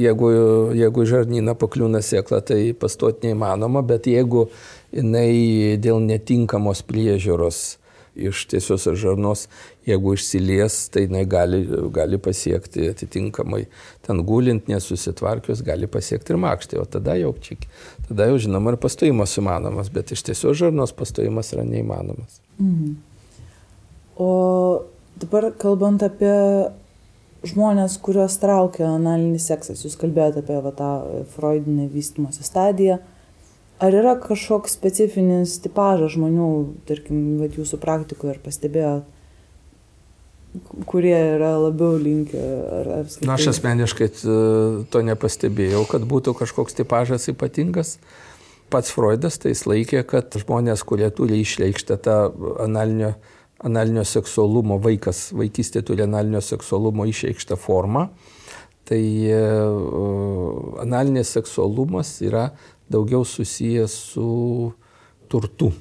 [0.00, 0.30] jeigu,
[0.78, 4.46] jeigu žarnyną pakliūna sėkla, tai pastoti neįmanoma, bet jeigu
[4.94, 7.76] jinai dėl netinkamos priežiūros
[8.18, 9.46] iš tiesios žarnos,
[9.86, 11.60] jeigu išsilies, tai jinai gali,
[11.94, 13.64] gali pasiekti atitinkamai,
[14.06, 17.58] ten gulint, nesusitvarkius, gali pasiekti ir makštį, o tada jau, čia,
[18.08, 22.40] tada jau žinoma ir pastojimas įmanomas, bet iš tiesios žarnos pastojimas yra neįmanomas.
[24.18, 24.30] O
[25.22, 26.34] dabar kalbant apie
[27.46, 30.90] žmonės, kuriuos traukia analinis seksas, jūs kalbėjote apie va, tą
[31.36, 32.98] freudinę vystimosi stadiją.
[33.78, 36.48] Ar yra kažkoks specifinis tipažas žmonių,
[36.88, 39.14] tarkim, va, jūsų praktikoje ir pastebėjot,
[40.88, 42.42] kurie yra labiau linkę
[42.80, 43.28] ar apskritai?
[43.30, 44.38] Na, aš asmeniškai t-
[44.90, 47.98] to nepastebėjau, kad būtų kažkoks tipažas ypatingas.
[48.68, 52.16] Pats Freudas tai jis laikė, kad žmonės, kurie turi išreikštą tą
[52.66, 53.14] analinio,
[53.64, 58.08] analinio seksualumo, vaikas vaikystė turi analinio seksualumo išreikštą formą,
[58.88, 59.40] tai e,
[60.84, 62.50] analinis seksualumas yra
[62.88, 64.28] daugiau susijęs su
[65.28, 65.72] turtu,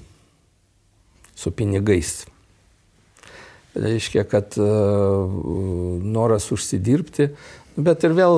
[1.36, 2.26] su pinigais.
[3.78, 4.56] reiškia, kad
[6.02, 7.30] noras užsidirbti,
[7.78, 8.38] bet ir vėl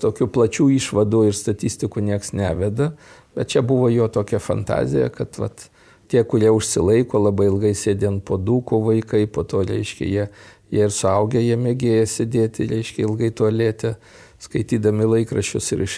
[0.00, 2.92] tokių plačių išvadų ir statistikų nieks neveda,
[3.36, 5.68] bet čia buvo jo tokia fantazija, kad vat,
[6.14, 10.26] tie, kurie užsilaiko labai ilgai sėdint po dūko vaikai, po to, reiškia, jie,
[10.70, 13.96] jie ir suaugę, jie mėgėja sėdėti, reiškia, ilgai tualėte,
[14.44, 15.96] skaitydami laikraščius ir iš,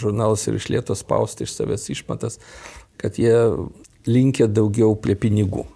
[0.00, 2.40] žurnalus ir iš lietos spausti iš savęs išmatas,
[3.00, 3.34] kad jie
[4.08, 5.66] linkė daugiau prie pinigų.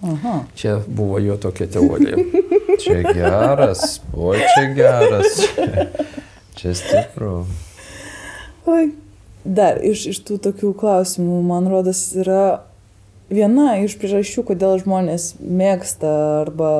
[0.00, 0.38] Aha.
[0.56, 2.16] Čia buvo jo tokia teorija.
[2.82, 5.42] čia geras, o čia geras.
[5.52, 5.84] Čia,
[6.56, 7.34] čia stipru.
[9.44, 12.69] Dar iš, iš tų tokių klausimų, man rodas, yra
[13.30, 16.10] viena iš priežasčių, kodėl žmonės mėgsta
[16.42, 16.70] arba,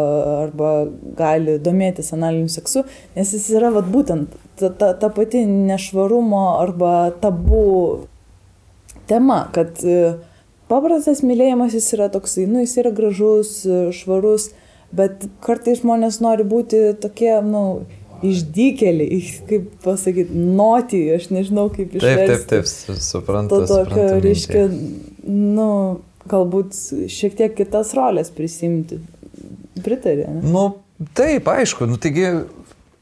[0.47, 0.71] arba
[1.19, 2.85] gali domėtis analiniu seksu,
[3.17, 7.69] nes jis yra vat, būtent ta, ta, ta pati nešvarumo arba tabų
[9.11, 10.17] tema, kad e,
[10.71, 14.51] paprastas mylėjimas jis yra toksai, nu jis yra gražus, e, švarus,
[14.95, 17.65] bet kartais žmonės nori būti tokie, nu,
[18.27, 22.29] išdykėliai, kaip pasakyti, noti, aš nežinau kaip išversti.
[22.35, 23.63] Taip, taip, taip, suprantu.
[23.65, 24.69] To tokio, reiškia,
[25.31, 25.71] nu,
[26.31, 26.77] galbūt
[27.11, 29.01] šiek tiek kitas rolės prisimti.
[29.81, 30.27] Pritarė.
[30.29, 30.43] Ne?
[30.53, 30.65] Nu,
[31.17, 32.29] taip, aišku, nu taigi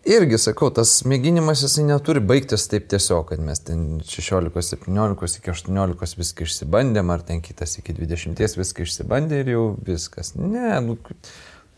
[0.08, 5.52] irgi sakau, tas mėginimas jisai neturi baigtis taip tiesiog, kad mes ten 16, 17 iki
[5.52, 10.34] 18 viską išsibandėm, ar ten kitas iki 20 viską išsibandė ir jau viskas.
[10.38, 10.98] Ne, nu,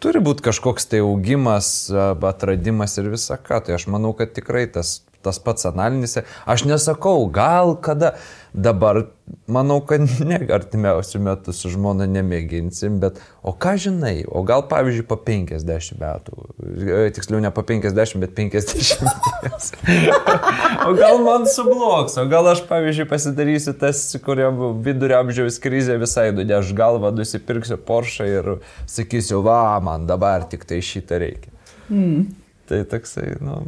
[0.02, 3.62] turi būti kažkoks tai augimas, atradimas ir visa ką.
[3.66, 6.20] Tai aš manau, kad tikrai tas, tas pats analinis.
[6.48, 8.14] Aš nesakau, gal kada
[8.54, 9.04] dabar,
[9.50, 15.06] manau, kad ne artimiausių metų su žmona nemėginsim, bet o ką žinai, o gal pavyzdžiui
[15.08, 16.46] po 50 metų,
[16.82, 19.74] e, tiksliau ne po 50, bet 50.
[20.88, 26.30] o gal man subloks, o gal aš pavyzdžiui pasidarysiu tas, kuriam vidurio amžiaus krizė visai
[26.36, 28.54] nudeš galvą, nusipirksiu Porsche ir
[28.90, 31.54] sakysiu, va, man dabar tik tai šitą reikia.
[31.90, 32.26] Mm.
[32.70, 33.64] Tai toksai, nu,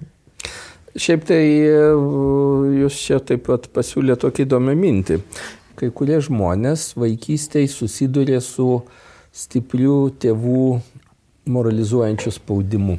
[0.92, 1.76] Šiaip tai e,
[2.83, 5.16] jūs čia taip pat pasiūlė tokį įdomią mintį.
[5.81, 8.66] Kai kurie žmonės vaikystėje susidurė su
[9.33, 10.66] stipriu tėvų
[11.48, 12.98] moralizuojančiu spaudimu.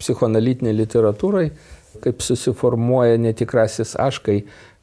[0.00, 1.50] Psichoanalitinė literatūrai,
[2.02, 4.38] kaip susiformuoja netikrasis aš, kai,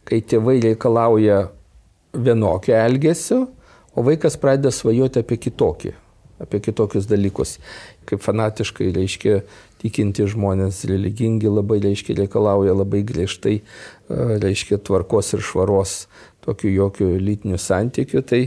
[0.06, 1.48] kai tėvai reikalauja
[2.14, 3.48] vienokio elgesio,
[3.98, 5.96] o vaikas pradeda svajoti apie kitokį,
[6.46, 7.58] apie kitokius dalykus.
[8.10, 9.42] Kaip fanatiškai, reiškia,
[9.80, 13.60] tikinti žmonės religingi labai, reiškia, reikalauja labai griežtai,
[14.10, 15.96] reiškia, tvarkos ir švaros,
[16.46, 18.24] tokių jokių lytinių santykių.
[18.28, 18.42] Tai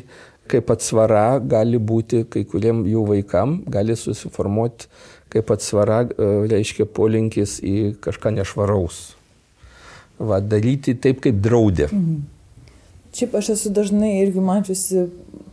[0.53, 4.91] kaip atsvara gali būti kai kuriem jų vaikam, gali susiformuoti
[5.33, 6.03] kaip atsvara,
[6.51, 9.01] reiškia, polinkis į kažką nešvaraus.
[10.21, 11.89] Va, daryti taip, kaip draudė.
[11.89, 12.21] Mhm.
[13.13, 15.07] Šiaip aš esu dažnai irgi mačiusi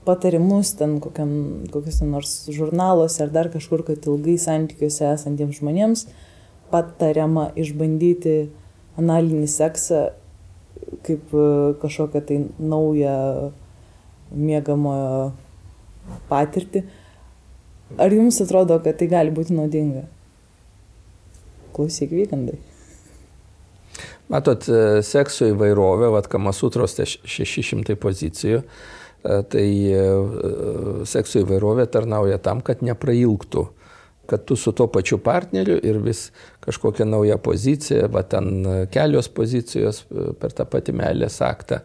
[0.07, 1.31] patarimus ten kokiam,
[1.73, 6.05] kokiuose nors žurnaluose ar dar kažkur, kad ilgai santykiuose esantiems žmonėms
[6.71, 8.37] patariama išbandyti
[8.99, 10.05] analinį seksą
[11.05, 11.43] kaip e,
[11.81, 13.51] kažkokią tai naują
[14.31, 15.31] mėgamojo
[16.29, 16.83] patirtį.
[17.99, 20.05] Ar jums atrodo, kad tai gali būti naudinga?
[21.73, 22.59] Klausyk, vykandai.
[24.29, 30.03] Matot, e, sekso įvairovė, vad Kamasutros 600 pozicijų, e, tai e,
[31.09, 33.67] sekso įvairovė tarnauja tam, kad neprailgtų
[34.29, 36.27] kad tu su tuo pačiu partneriu ir vis
[36.61, 38.61] kažkokią naują poziciją, va ten
[38.93, 40.03] kelios pozicijos
[40.37, 41.79] per tą patį meilės aktą.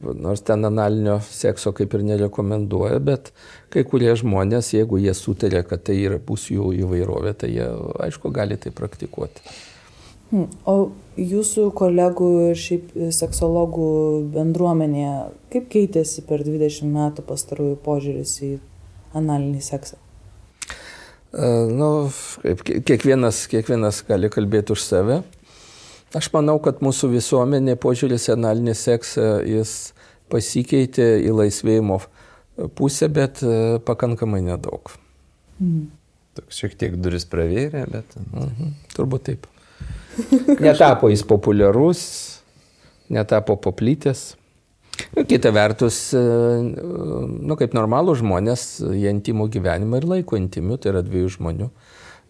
[0.00, 3.28] Nors ten analinio sekso kaip ir nerekomenduoja, bet
[3.68, 7.68] kai kurie žmonės, jeigu jie sutarė, kad tai yra bus jų įvairovė, tai jie,
[8.08, 9.44] aišku, gali tai praktikuoti.
[10.32, 10.48] Hmm.
[10.64, 10.78] O
[11.16, 13.90] jūsų kolegų ir šiaip seksologų
[14.34, 15.14] bendruomenėje,
[15.52, 18.50] kaip keitėsi per 20 metų pastarųjų požiūris į
[19.16, 19.98] analinį seksą?
[21.36, 21.88] Uh, nu,
[22.44, 25.20] kaip, kiekvienas, kiekvienas gali kalbėti už save.
[26.16, 29.74] Aš manau, kad mūsų visuomenė požiūris į analinį seksą jis
[30.32, 31.98] pasikeitė į laisvėjimo
[32.78, 34.94] pusę, bet uh, pakankamai nedaug.
[35.60, 35.90] Mm.
[36.36, 38.16] Toks šiek tiek duris pravėrė, bet.
[38.28, 38.74] Mhm.
[38.92, 39.46] Turbūt taip.
[40.62, 42.02] Netapo jis populiarus,
[43.12, 44.34] netapo paplytęs.
[45.12, 48.62] Nu, kita vertus, e, nu, kaip normalų žmonės,
[48.96, 51.68] jie intimų gyvenimą ir laiko intimiu, tai yra dviejų žmonių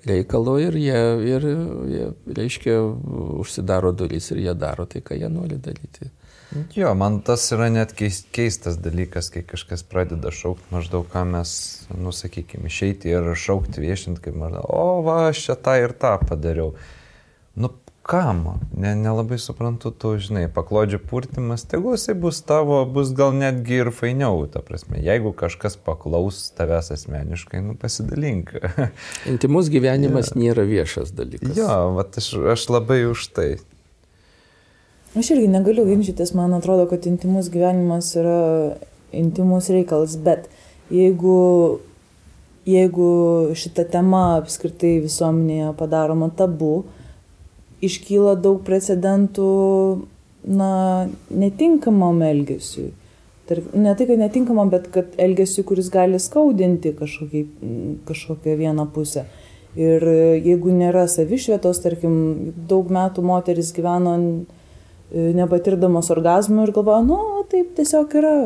[0.07, 1.47] reikalo ir jie, ir,
[1.91, 2.05] jie,
[2.37, 2.77] reiškia,
[3.41, 6.11] užsidaro durys ir jie daro tai, ką jie nori daryti.
[6.77, 11.51] Jo, man tas yra net keistas dalykas, kai kažkas pradeda šaukti maždaug, ką mes,
[11.91, 16.77] nusakykime, išeiti ir šaukti viešinti, kaip maždaug, o va, aš čia tą ir tą padariau.
[17.57, 17.71] Nu,
[18.07, 18.61] kam?
[18.77, 23.91] Ne, nelabai suprantu to, žinai, paklodžio purtimas, tegul jisai bus tavo, bus gal netgi ir
[23.91, 28.53] fainiau, ta prasme, jeigu kažkas paklaus tavęs asmeniškai, nu pasidalink.
[29.33, 30.43] Intimus gyvenimas ja.
[30.45, 31.57] nėra viešas dalykas.
[31.59, 33.49] Jo, vat aš, aš labai už tai.
[35.17, 38.77] Aš irgi negaliu ginčytis, man atrodo, kad intimus gyvenimas yra
[39.17, 40.47] intimus reikalas, bet
[40.93, 41.81] jeigu,
[42.69, 43.09] jeigu
[43.57, 46.85] šita tema apskritai visuomenėje padaroma tabu,
[47.85, 49.49] iškyla daug precedentų
[50.47, 50.71] na,
[51.31, 52.93] netinkamam elgesiui.
[53.47, 57.43] Tarp, ne tai, kad netinkamam, bet kad elgesiu, kuris gali skaudinti kažkokį,
[58.09, 59.27] kažkokią vieną pusę.
[59.77, 60.03] Ir
[60.41, 62.15] jeigu nėra savišvietos, tarkim,
[62.69, 64.17] daug metų moteris gyveno
[65.13, 67.19] nepatirdamos orgasmų ir galvoja, nu,
[67.51, 68.37] taip tiesiog yra.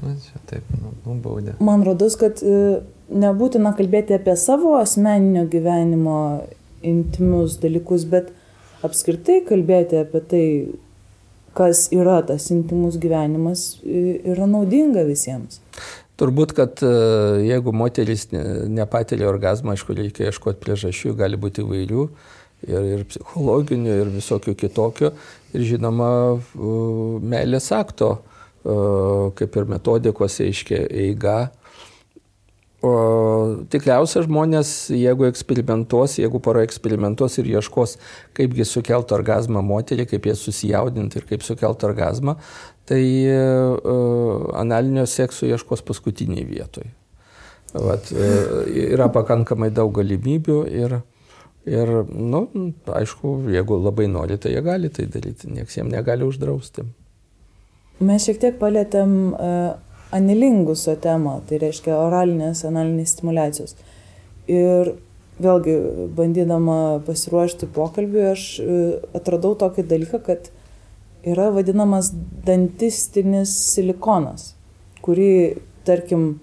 [0.00, 1.56] Na, čia taip, nu, nubaudė.
[1.64, 2.80] Man rodos, kad e,
[3.12, 6.18] nebūtina kalbėti apie savo asmeninio gyvenimo
[6.86, 8.32] intimius dalykus, bet
[8.84, 10.46] apskritai kalbėti apie tai,
[11.56, 15.60] kas yra tas intimus gyvenimas, yra naudinga visiems.
[16.16, 16.90] Turbūt, kad e,
[17.44, 22.06] jeigu moteris nepatiria orgasmą, aišku, reikia ieškoti priežasčių, gali būti įvairių,
[22.68, 25.12] ir, ir psichologinių, ir visokių kitokių.
[25.56, 26.08] Ir žinoma,
[27.20, 28.78] meilės akto, e,
[29.36, 31.38] kaip ir metodikos, aiškiai, eiga
[32.84, 32.92] O
[33.72, 37.96] tikriausia žmonės, jeigu eksperimentuos, jeigu pora eksperimentuos ir ieškos,
[38.36, 42.36] kaipgi sukelt orgasmą moterį, kaip jie susijaudinti ir kaip sukelt orgasmą,
[42.86, 43.00] tai
[43.32, 46.84] uh, analinio sekso ieškos paskutiniai vietoj.
[47.72, 50.98] Vat, uh, yra pakankamai daug galimybių ir,
[51.64, 52.44] ir nu,
[52.92, 56.84] aišku, jeigu labai nori, tai jie gali tai daryti, nieks jiems negali uždrausti.
[58.04, 63.74] Mes šiek tiek palėtėm uh anilinguso temą, tai reiškia oralinės analinės stimulacijos.
[64.50, 64.94] Ir
[65.42, 65.74] vėlgi,
[66.16, 68.78] bandydama pasiruošti pokalbį, aš e,
[69.16, 70.50] atradau tokį dalyką, kad
[71.26, 72.12] yra vadinamas
[72.46, 74.52] dantistinis silikonas,
[75.04, 76.36] kurį, tarkim,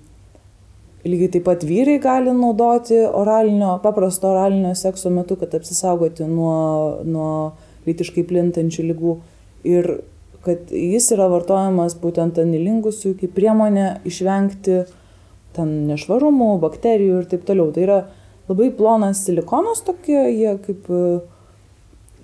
[1.07, 7.33] lygiai taip pat vyrai gali naudoti oralinio, paprasto oralinio sekso metu, kad apsisaugoti nuo, nuo
[7.87, 9.15] lytiškai plintančių lygų.
[9.67, 9.89] Ir
[10.43, 14.83] kad jis yra vartojamas būtent anilingusių kaip priemonė išvengti
[15.55, 17.71] ten nešvarumų, bakterijų ir taip toliau.
[17.73, 17.99] Tai yra
[18.49, 20.87] labai plonas silikonas tokie, jie kaip,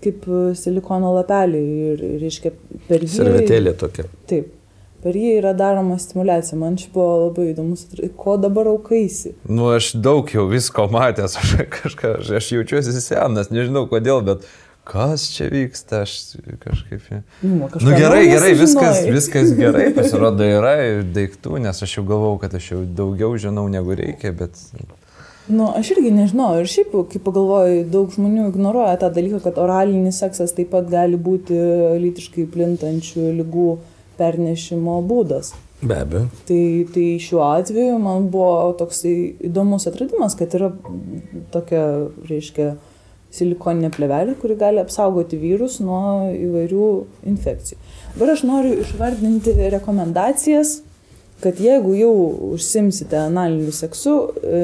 [0.04, 0.30] kaip
[0.60, 2.54] silikono lapeliai ir, reiškia,
[2.90, 3.12] per jį...
[3.20, 4.10] Servetėlė tokia.
[4.30, 4.56] Taip.
[5.00, 6.58] Per jį yra daroma stimulacija.
[6.60, 7.86] Man čia buvo labai įdomus,
[8.20, 9.32] ko dabar aukaisi.
[9.48, 14.50] Nu, aš daug jau visko matęs, aš kažką, aš jaučiuosi senas, nežinau kodėl, bet
[14.88, 16.16] kas čia vyksta, aš
[16.64, 17.10] kažkaip...
[17.42, 22.56] Nu, nu gerai, gerai, viskas, viskas gerai, pasirodo yra daiktų, nes aš jau galvau, kad
[22.58, 24.58] aš jau daugiau žinau negu reikia, bet...
[25.50, 30.22] Nu, aš irgi nežinau, ir šiaip, kai pagalvoju, daug žmonių ignoruoja tą dalyką, kad oralinis
[30.22, 31.58] seksas taip pat gali būti
[32.04, 33.72] lytiškai plintančių lygų
[34.20, 35.56] pernešimo būdas.
[35.82, 36.28] Be abejo.
[36.46, 36.62] Tai,
[36.94, 40.74] tai šiuo atveju man buvo toks įdomus atradimas, kad yra
[41.54, 41.84] tokia,
[42.28, 42.74] reiškia,
[43.34, 46.90] silikoninė plevelė, kuri gali apsaugoti vyrus nuo įvairių
[47.30, 47.80] infekcijų.
[48.16, 50.80] Dabar aš noriu išvardinti rekomendacijas,
[51.44, 52.14] kad jeigu jau
[52.56, 54.64] užsimsite analiniu seksu, e,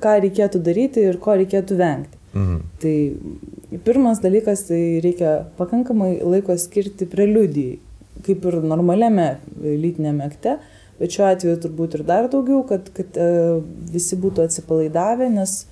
[0.00, 2.20] ką reikėtų daryti ir ko reikėtų vengti.
[2.34, 2.58] Mhm.
[2.82, 7.80] Tai pirmas dalykas, tai reikia pakankamai laiko skirti preliudijai,
[8.26, 10.58] kaip ir normaliame lytinėme akte,
[11.00, 15.64] bet šiuo atveju turbūt ir dar daugiau, kad, kad e, visi būtų atsipalaidavę, nes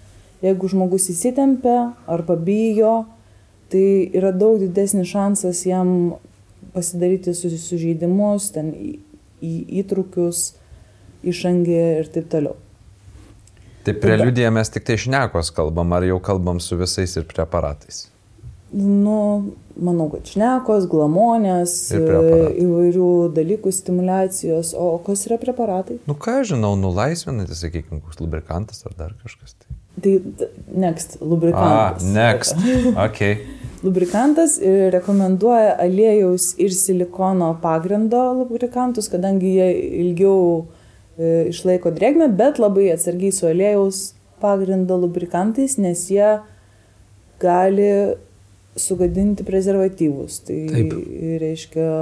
[0.44, 3.08] Jeigu žmogus įsitempia arba bijo,
[3.72, 6.14] tai yra daug didesnis šansas jam
[6.74, 8.92] pasidaryti sužeidimus, ten į,
[9.42, 10.52] į įtrukius,
[11.26, 12.54] išangį ir taip toliau.
[13.88, 18.06] Tai preliudija mes tik tai šnekos kalbam, ar jau kalbam su visais ir preparatais?
[18.68, 19.18] Nu,
[19.80, 25.96] manau, kad šnekos, glamonės, įvairių dalykų stimulacijos, o kas yra preparatai?
[26.10, 29.56] Nu ką žinau, nulaisvinantis, sakykime, koks lubrikantas ar dar kažkas.
[29.56, 29.77] Tai.
[30.02, 30.14] Tai
[30.74, 32.04] next, lubrikantas.
[32.04, 32.56] Ah, next.
[33.06, 33.20] Ok.
[33.82, 34.56] Lubrikantas
[34.90, 39.68] rekomenduoja aliejaus ir silikono pagrindo lubrikantus, kadangi jie
[40.00, 40.40] ilgiau
[41.14, 44.00] e, išlaiko drėgmę, bet labai atsargiai su aliejaus
[44.42, 46.40] pagrindo lubrikantais, nes jie
[47.38, 47.92] gali
[48.78, 50.40] sugadinti prezervatyvus.
[50.48, 50.98] Tai Taip.
[51.44, 51.92] reiškia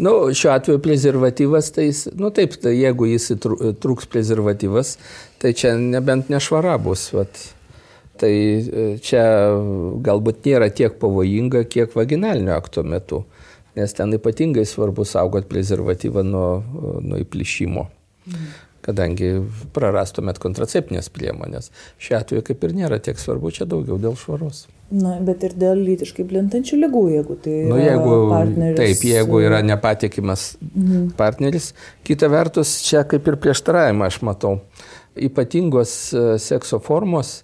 [0.00, 3.32] Nu, šiuo atveju prezervatyvas, tai, jis, nu taip, tai jeigu jis
[3.82, 4.94] trūks prezervatyvas,
[5.42, 7.08] tai čia nebent nešvara bus.
[7.16, 7.42] Vat.
[8.18, 9.24] Tai e, čia
[10.04, 13.22] galbūt nėra tiek pavojinga, kiek vaginalinio akto metu,
[13.78, 16.48] nes ten ypatingai svarbu saugoti prezervatyvą nuo,
[17.04, 17.86] nuo įplyšimo.
[18.28, 18.56] Mhm.
[18.88, 19.36] Kadangi
[19.76, 21.70] prarastumėt kontraceptinės priemonės.
[22.00, 24.64] Šiuo atveju kaip ir nėra tiek svarbu, čia daugiau dėl švaros.
[24.88, 28.78] Na, bet ir dėl lytiškai plintančių lygų, jeigu tai nu, jeigu, partneris.
[28.78, 31.10] Taip, jeigu yra nepatikimas mhm.
[31.18, 31.74] partneris.
[32.08, 34.54] Kita vertus, čia kaip ir prieštaravimą aš matau.
[35.28, 37.42] Ypatingos e, sekso formos,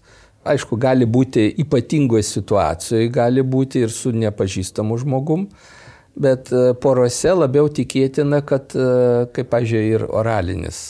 [0.49, 5.49] aišku, gali būti ypatingoje situacijoje, gali būti ir su nepažįstamu žmogum,
[6.16, 10.84] bet e, porose labiau tikėtina, kad, e, kaip, pažiūrėjau, ir oralinis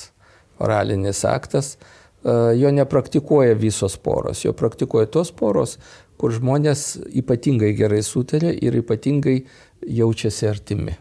[0.64, 5.78] oralinis aktas, e, jo nepraktikuoja visos poros, jo praktikuoja tos poros,
[6.20, 6.86] kur žmonės
[7.20, 9.40] ypatingai gerai sutarė ir ypatingai
[9.84, 10.94] jaučiasi artimi.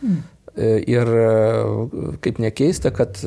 [0.00, 0.24] Hmm.
[0.56, 1.08] Ir
[2.24, 3.18] kaip nekeista, kad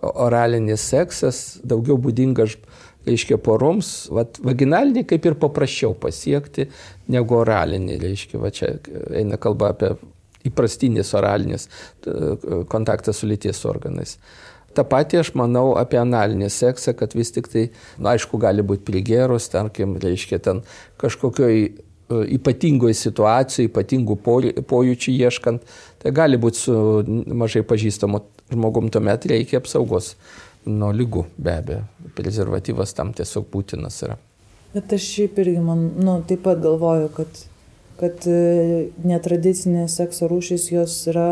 [0.00, 2.58] oralinis seksas daugiau būdingas,
[3.06, 6.68] reiškia, poroms, vat, vaginalinį kaip ir paprasčiau pasiekti
[7.12, 8.74] negu oralinį, reiškia, va čia
[9.16, 9.94] eina kalba apie
[10.48, 11.68] įprastinis oralinis
[12.72, 14.16] kontaktas su lyties organais.
[14.74, 17.68] Ta pati aš manau apie analinį seksą, kad vis tik tai,
[17.98, 20.62] na, aišku, gali būti prigėrus, tarkim, reiškia, ten
[21.02, 21.70] kažkokioj e,
[22.36, 24.18] ypatingoje situacijoje, ypatingų
[24.70, 25.66] pojūčių ieškant,
[26.02, 26.76] tai gali būti su
[27.42, 30.14] mažai pažįstamu žmogum, tuomet reikia apsaugos
[30.70, 31.84] nuo lygų, be abejo.
[32.16, 34.18] Prezervatyvas tam tiesiog būtinas yra.
[34.74, 37.40] Bet aš šiaip irgi man, nu, taip pat galvoju, kad,
[37.98, 41.30] kad e, netradicinės sekso rūšys jos yra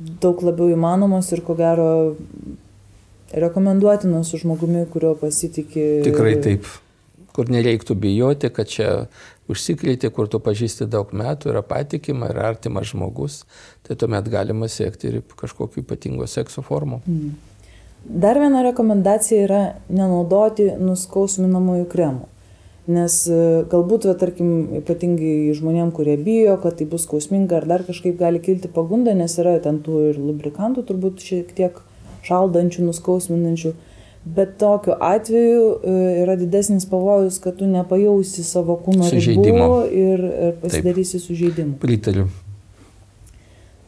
[0.00, 1.90] daug labiau įmanomos ir ko gero
[3.30, 5.88] rekomenduotinos su žmogumi, kurio pasitikė.
[6.06, 6.70] Tikrai taip.
[7.30, 8.88] Kur nereiktų bijoti, kad čia
[9.50, 13.44] užsikrėti, kur tu pažįsti daug metų, yra patikima ir artimas žmogus,
[13.86, 17.00] tai tuomet galima siekti ir kažkokiu ypatingo sekso formų.
[17.06, 17.38] Mm.
[18.24, 22.26] Dar viena rekomendacija yra nenaudoti nuskausminamųjų kremų.
[22.88, 23.36] Nes e,
[23.70, 28.40] galbūt, va, tarkim, ypatingai žmonėm, kurie bijo, kad tai bus skausminga ar dar kažkaip gali
[28.40, 31.76] kilti pagunda, nes yra ten tų ir lubrikantų turbūt šiek tiek
[32.26, 33.74] šaldančių, nuskausminančių.
[34.24, 40.56] Bet tokiu atveju e, yra didesnis pavojus, kad tu nepajausi savo kūno ribų ir, ir
[40.60, 41.78] pasidarysi sužeidimų.
[41.80, 42.26] Pritariu.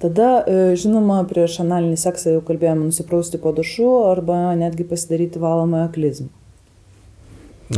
[0.02, 5.90] Tada, e, žinoma, prieš analinį seksą jau kalbėjome nusiprausti po dušu arba netgi pasidaryti valomąją
[5.94, 6.32] klizmą.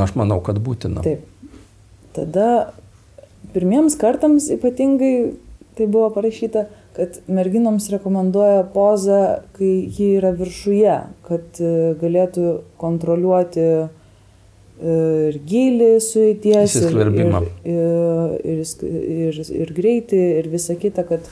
[0.01, 1.05] Aš manau, kad būtina.
[1.05, 1.27] Taip.
[2.15, 2.73] Tada
[3.55, 5.15] pirmiems kartams ypatingai
[5.75, 9.21] tai buvo parašyta, kad merginoms rekomenduoja pozą,
[9.57, 13.89] kai ji yra viršuje, kad e, galėtų kontroliuoti e,
[14.85, 17.35] ir gilį suėties, ir, ir,
[17.67, 21.27] ir, ir, ir greitį, ir visa kita, kad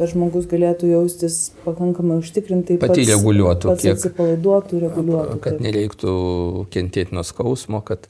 [0.00, 5.38] kad žmogus galėtų jaustis pakankamai užtikrintai, pati pats, reguliuotų, pats kiek atsipalaiduotų, reguliuotų.
[5.44, 5.64] Kad taip.
[5.66, 6.14] nereiktų
[6.72, 8.08] kentėti nuo skausmo, kad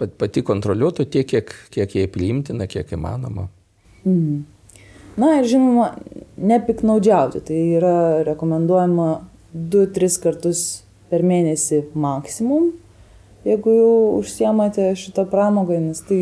[0.00, 3.50] pati kontroliuotų tiek, kiek, kiek jai priimtina, kiek įmanoma.
[4.06, 4.44] Mhm.
[5.20, 5.90] Na ir žinoma,
[6.36, 7.40] nepiknaudžiauti.
[7.44, 7.94] Tai yra
[8.26, 9.10] rekomenduojama
[9.56, 10.64] 2-3 kartus
[11.12, 12.72] per mėnesį maksimum,
[13.46, 16.20] jeigu jau užsiemate šitą pramogą, nes tai,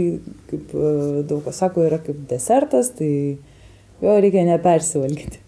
[0.51, 0.93] kaip e,
[1.27, 3.11] daug kas sako, yra kaip desertas, tai
[4.03, 5.41] jo reikia nepersivalgyti.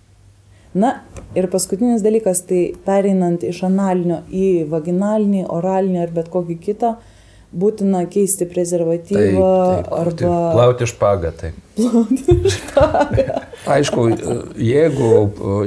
[0.76, 0.92] Na
[1.38, 6.96] ir paskutinis dalykas, tai pereinant iš analinio į vaginalinį, oralinį ar bet kokį kitą,
[7.56, 10.32] būtina keisti prezervatyvą taip, taip, arba...
[10.52, 11.60] Plauti špagą, taip.
[11.78, 13.40] Plauti špagą.
[13.76, 14.06] Aišku,
[14.60, 15.10] jeigu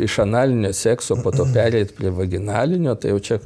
[0.05, 3.39] iš analinio sekso po to perėti prie vaginalinio, tai jau čia,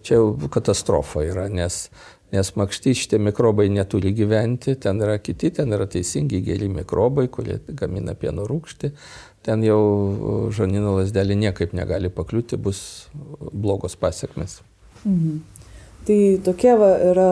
[0.00, 1.86] čia jau katastrofa yra, nes
[2.32, 7.60] nes makšti šitie mikrobai neturi gyventi, ten yra kiti, ten yra teisingi geri mikrobai, kurie
[7.68, 8.90] gamina pieno rūkštį,
[9.46, 9.82] ten jau
[10.54, 12.80] žanino lasdelė niekaip negali pakliūti, bus
[13.52, 14.60] blogos pasiekmes.
[15.04, 15.36] Mhm.
[16.06, 17.30] Tai tokie va, yra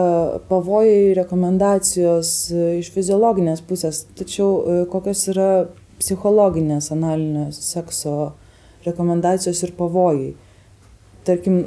[0.49, 5.49] pavojai rekomendacijos e, iš fiziologinės pusės, tačiau e, kokios yra
[6.01, 8.33] psichologinės analinio sekso
[8.83, 10.33] rekomendacijos ir pavojai.
[11.23, 11.61] Tarkim,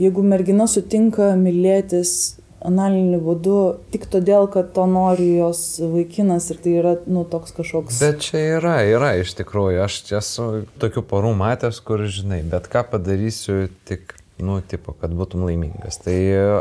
[0.00, 3.56] jeigu mergina sutinka mylėtis analiniu būdu
[3.92, 8.00] tik todėl, kad to nori jos vaikinas ir tai yra, nu, toks kažkoks.
[8.02, 9.82] Bet čia yra, yra iš tikrųjų.
[9.86, 10.48] Aš esu
[10.82, 16.00] tokių porų matęs, kur, žinai, bet ką padarysiu tik, nu, tipo, kad būtum laimingas.
[16.04, 16.16] Tai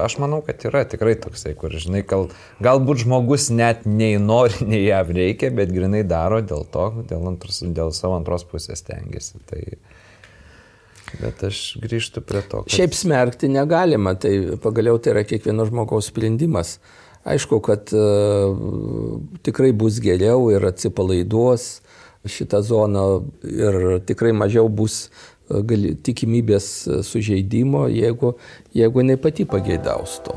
[0.06, 2.30] aš manau, kad yra tikrai toksai, kur, žinai, gal,
[2.64, 7.64] galbūt žmogus net nei nori, nei jav reikia, bet grinai daro dėl to, dėl, antros,
[7.64, 9.42] dėl savo antros pusės tengiasi.
[9.52, 9.64] Tai...
[11.18, 12.64] Bet aš grįžtu prie to.
[12.64, 12.74] Kad...
[12.76, 16.78] Šiaip smerkti negalima, tai pagaliau tai yra kiekvieno žmogaus sprendimas.
[17.28, 18.54] Aišku, kad uh,
[19.46, 21.80] tikrai bus geriau ir atsipalaiduos
[22.30, 23.04] šitą zoną
[23.48, 26.68] ir tikrai mažiau bus uh, gali, tikimybės
[27.08, 28.36] sužeidimo, jeigu,
[28.76, 30.36] jeigu jinai pati pageidaus to.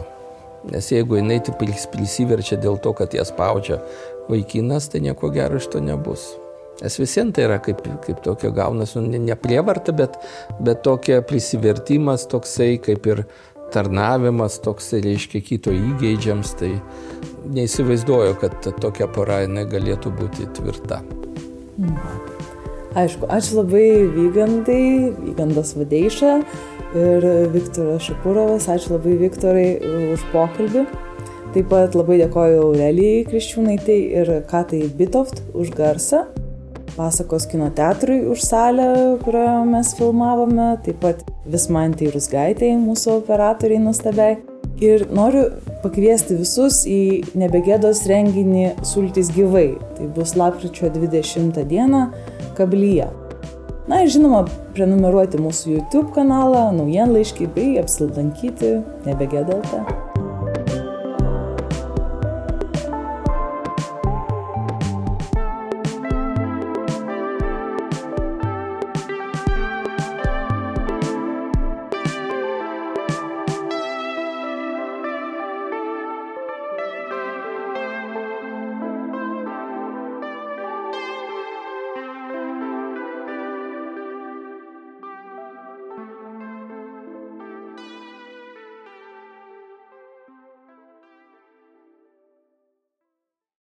[0.70, 1.58] Nes jeigu jinai tik
[1.92, 3.80] prisiverčia dėl to, kad jas spaudžia
[4.30, 6.30] vaikinas, tai nieko gero iš to nebus.
[6.80, 10.16] Nes visiems tai yra kaip, kaip tokio gaunasi, nu, ne prievarta, bet,
[10.64, 13.24] bet tokia prisivertimas toksai kaip ir
[13.72, 16.74] tarnavimas, toksai reiškia kito įgeidžiams, tai
[17.52, 21.02] neįsivaizduoju, kad tokia pora galėtų būti tvirta.
[21.78, 21.96] Mm.
[22.92, 26.34] Aišku, ačiū labai Vygandai, Vygandas Vadeiša
[26.92, 28.68] ir Viktoras Šapurovas.
[28.68, 29.68] Ačiū labai Viktorai
[30.12, 30.84] už pokalbį.
[31.54, 36.26] Taip pat labai dėkoju Aurelijai Kriščiūnaitai ir Katai Bitoft už garsą.
[36.96, 40.66] Pasakos kino teatrui už salę, kurioje mes filmavome.
[40.84, 44.36] Taip pat Vismantai Rusgaitai, mūsų operatoriai nuostabiai.
[44.82, 45.46] Ir noriu
[45.80, 49.70] pakviesti visus į nebegėdos renginį Sultys gyvai.
[49.96, 52.04] Tai bus lapkričio 20 dieną
[52.60, 53.08] kablyje.
[53.88, 54.44] Na ir žinoma,
[54.76, 60.11] prenumeruoti mūsų YouTube kanalą, naujienlaiškį bei apsilankyti nebegėdaltą.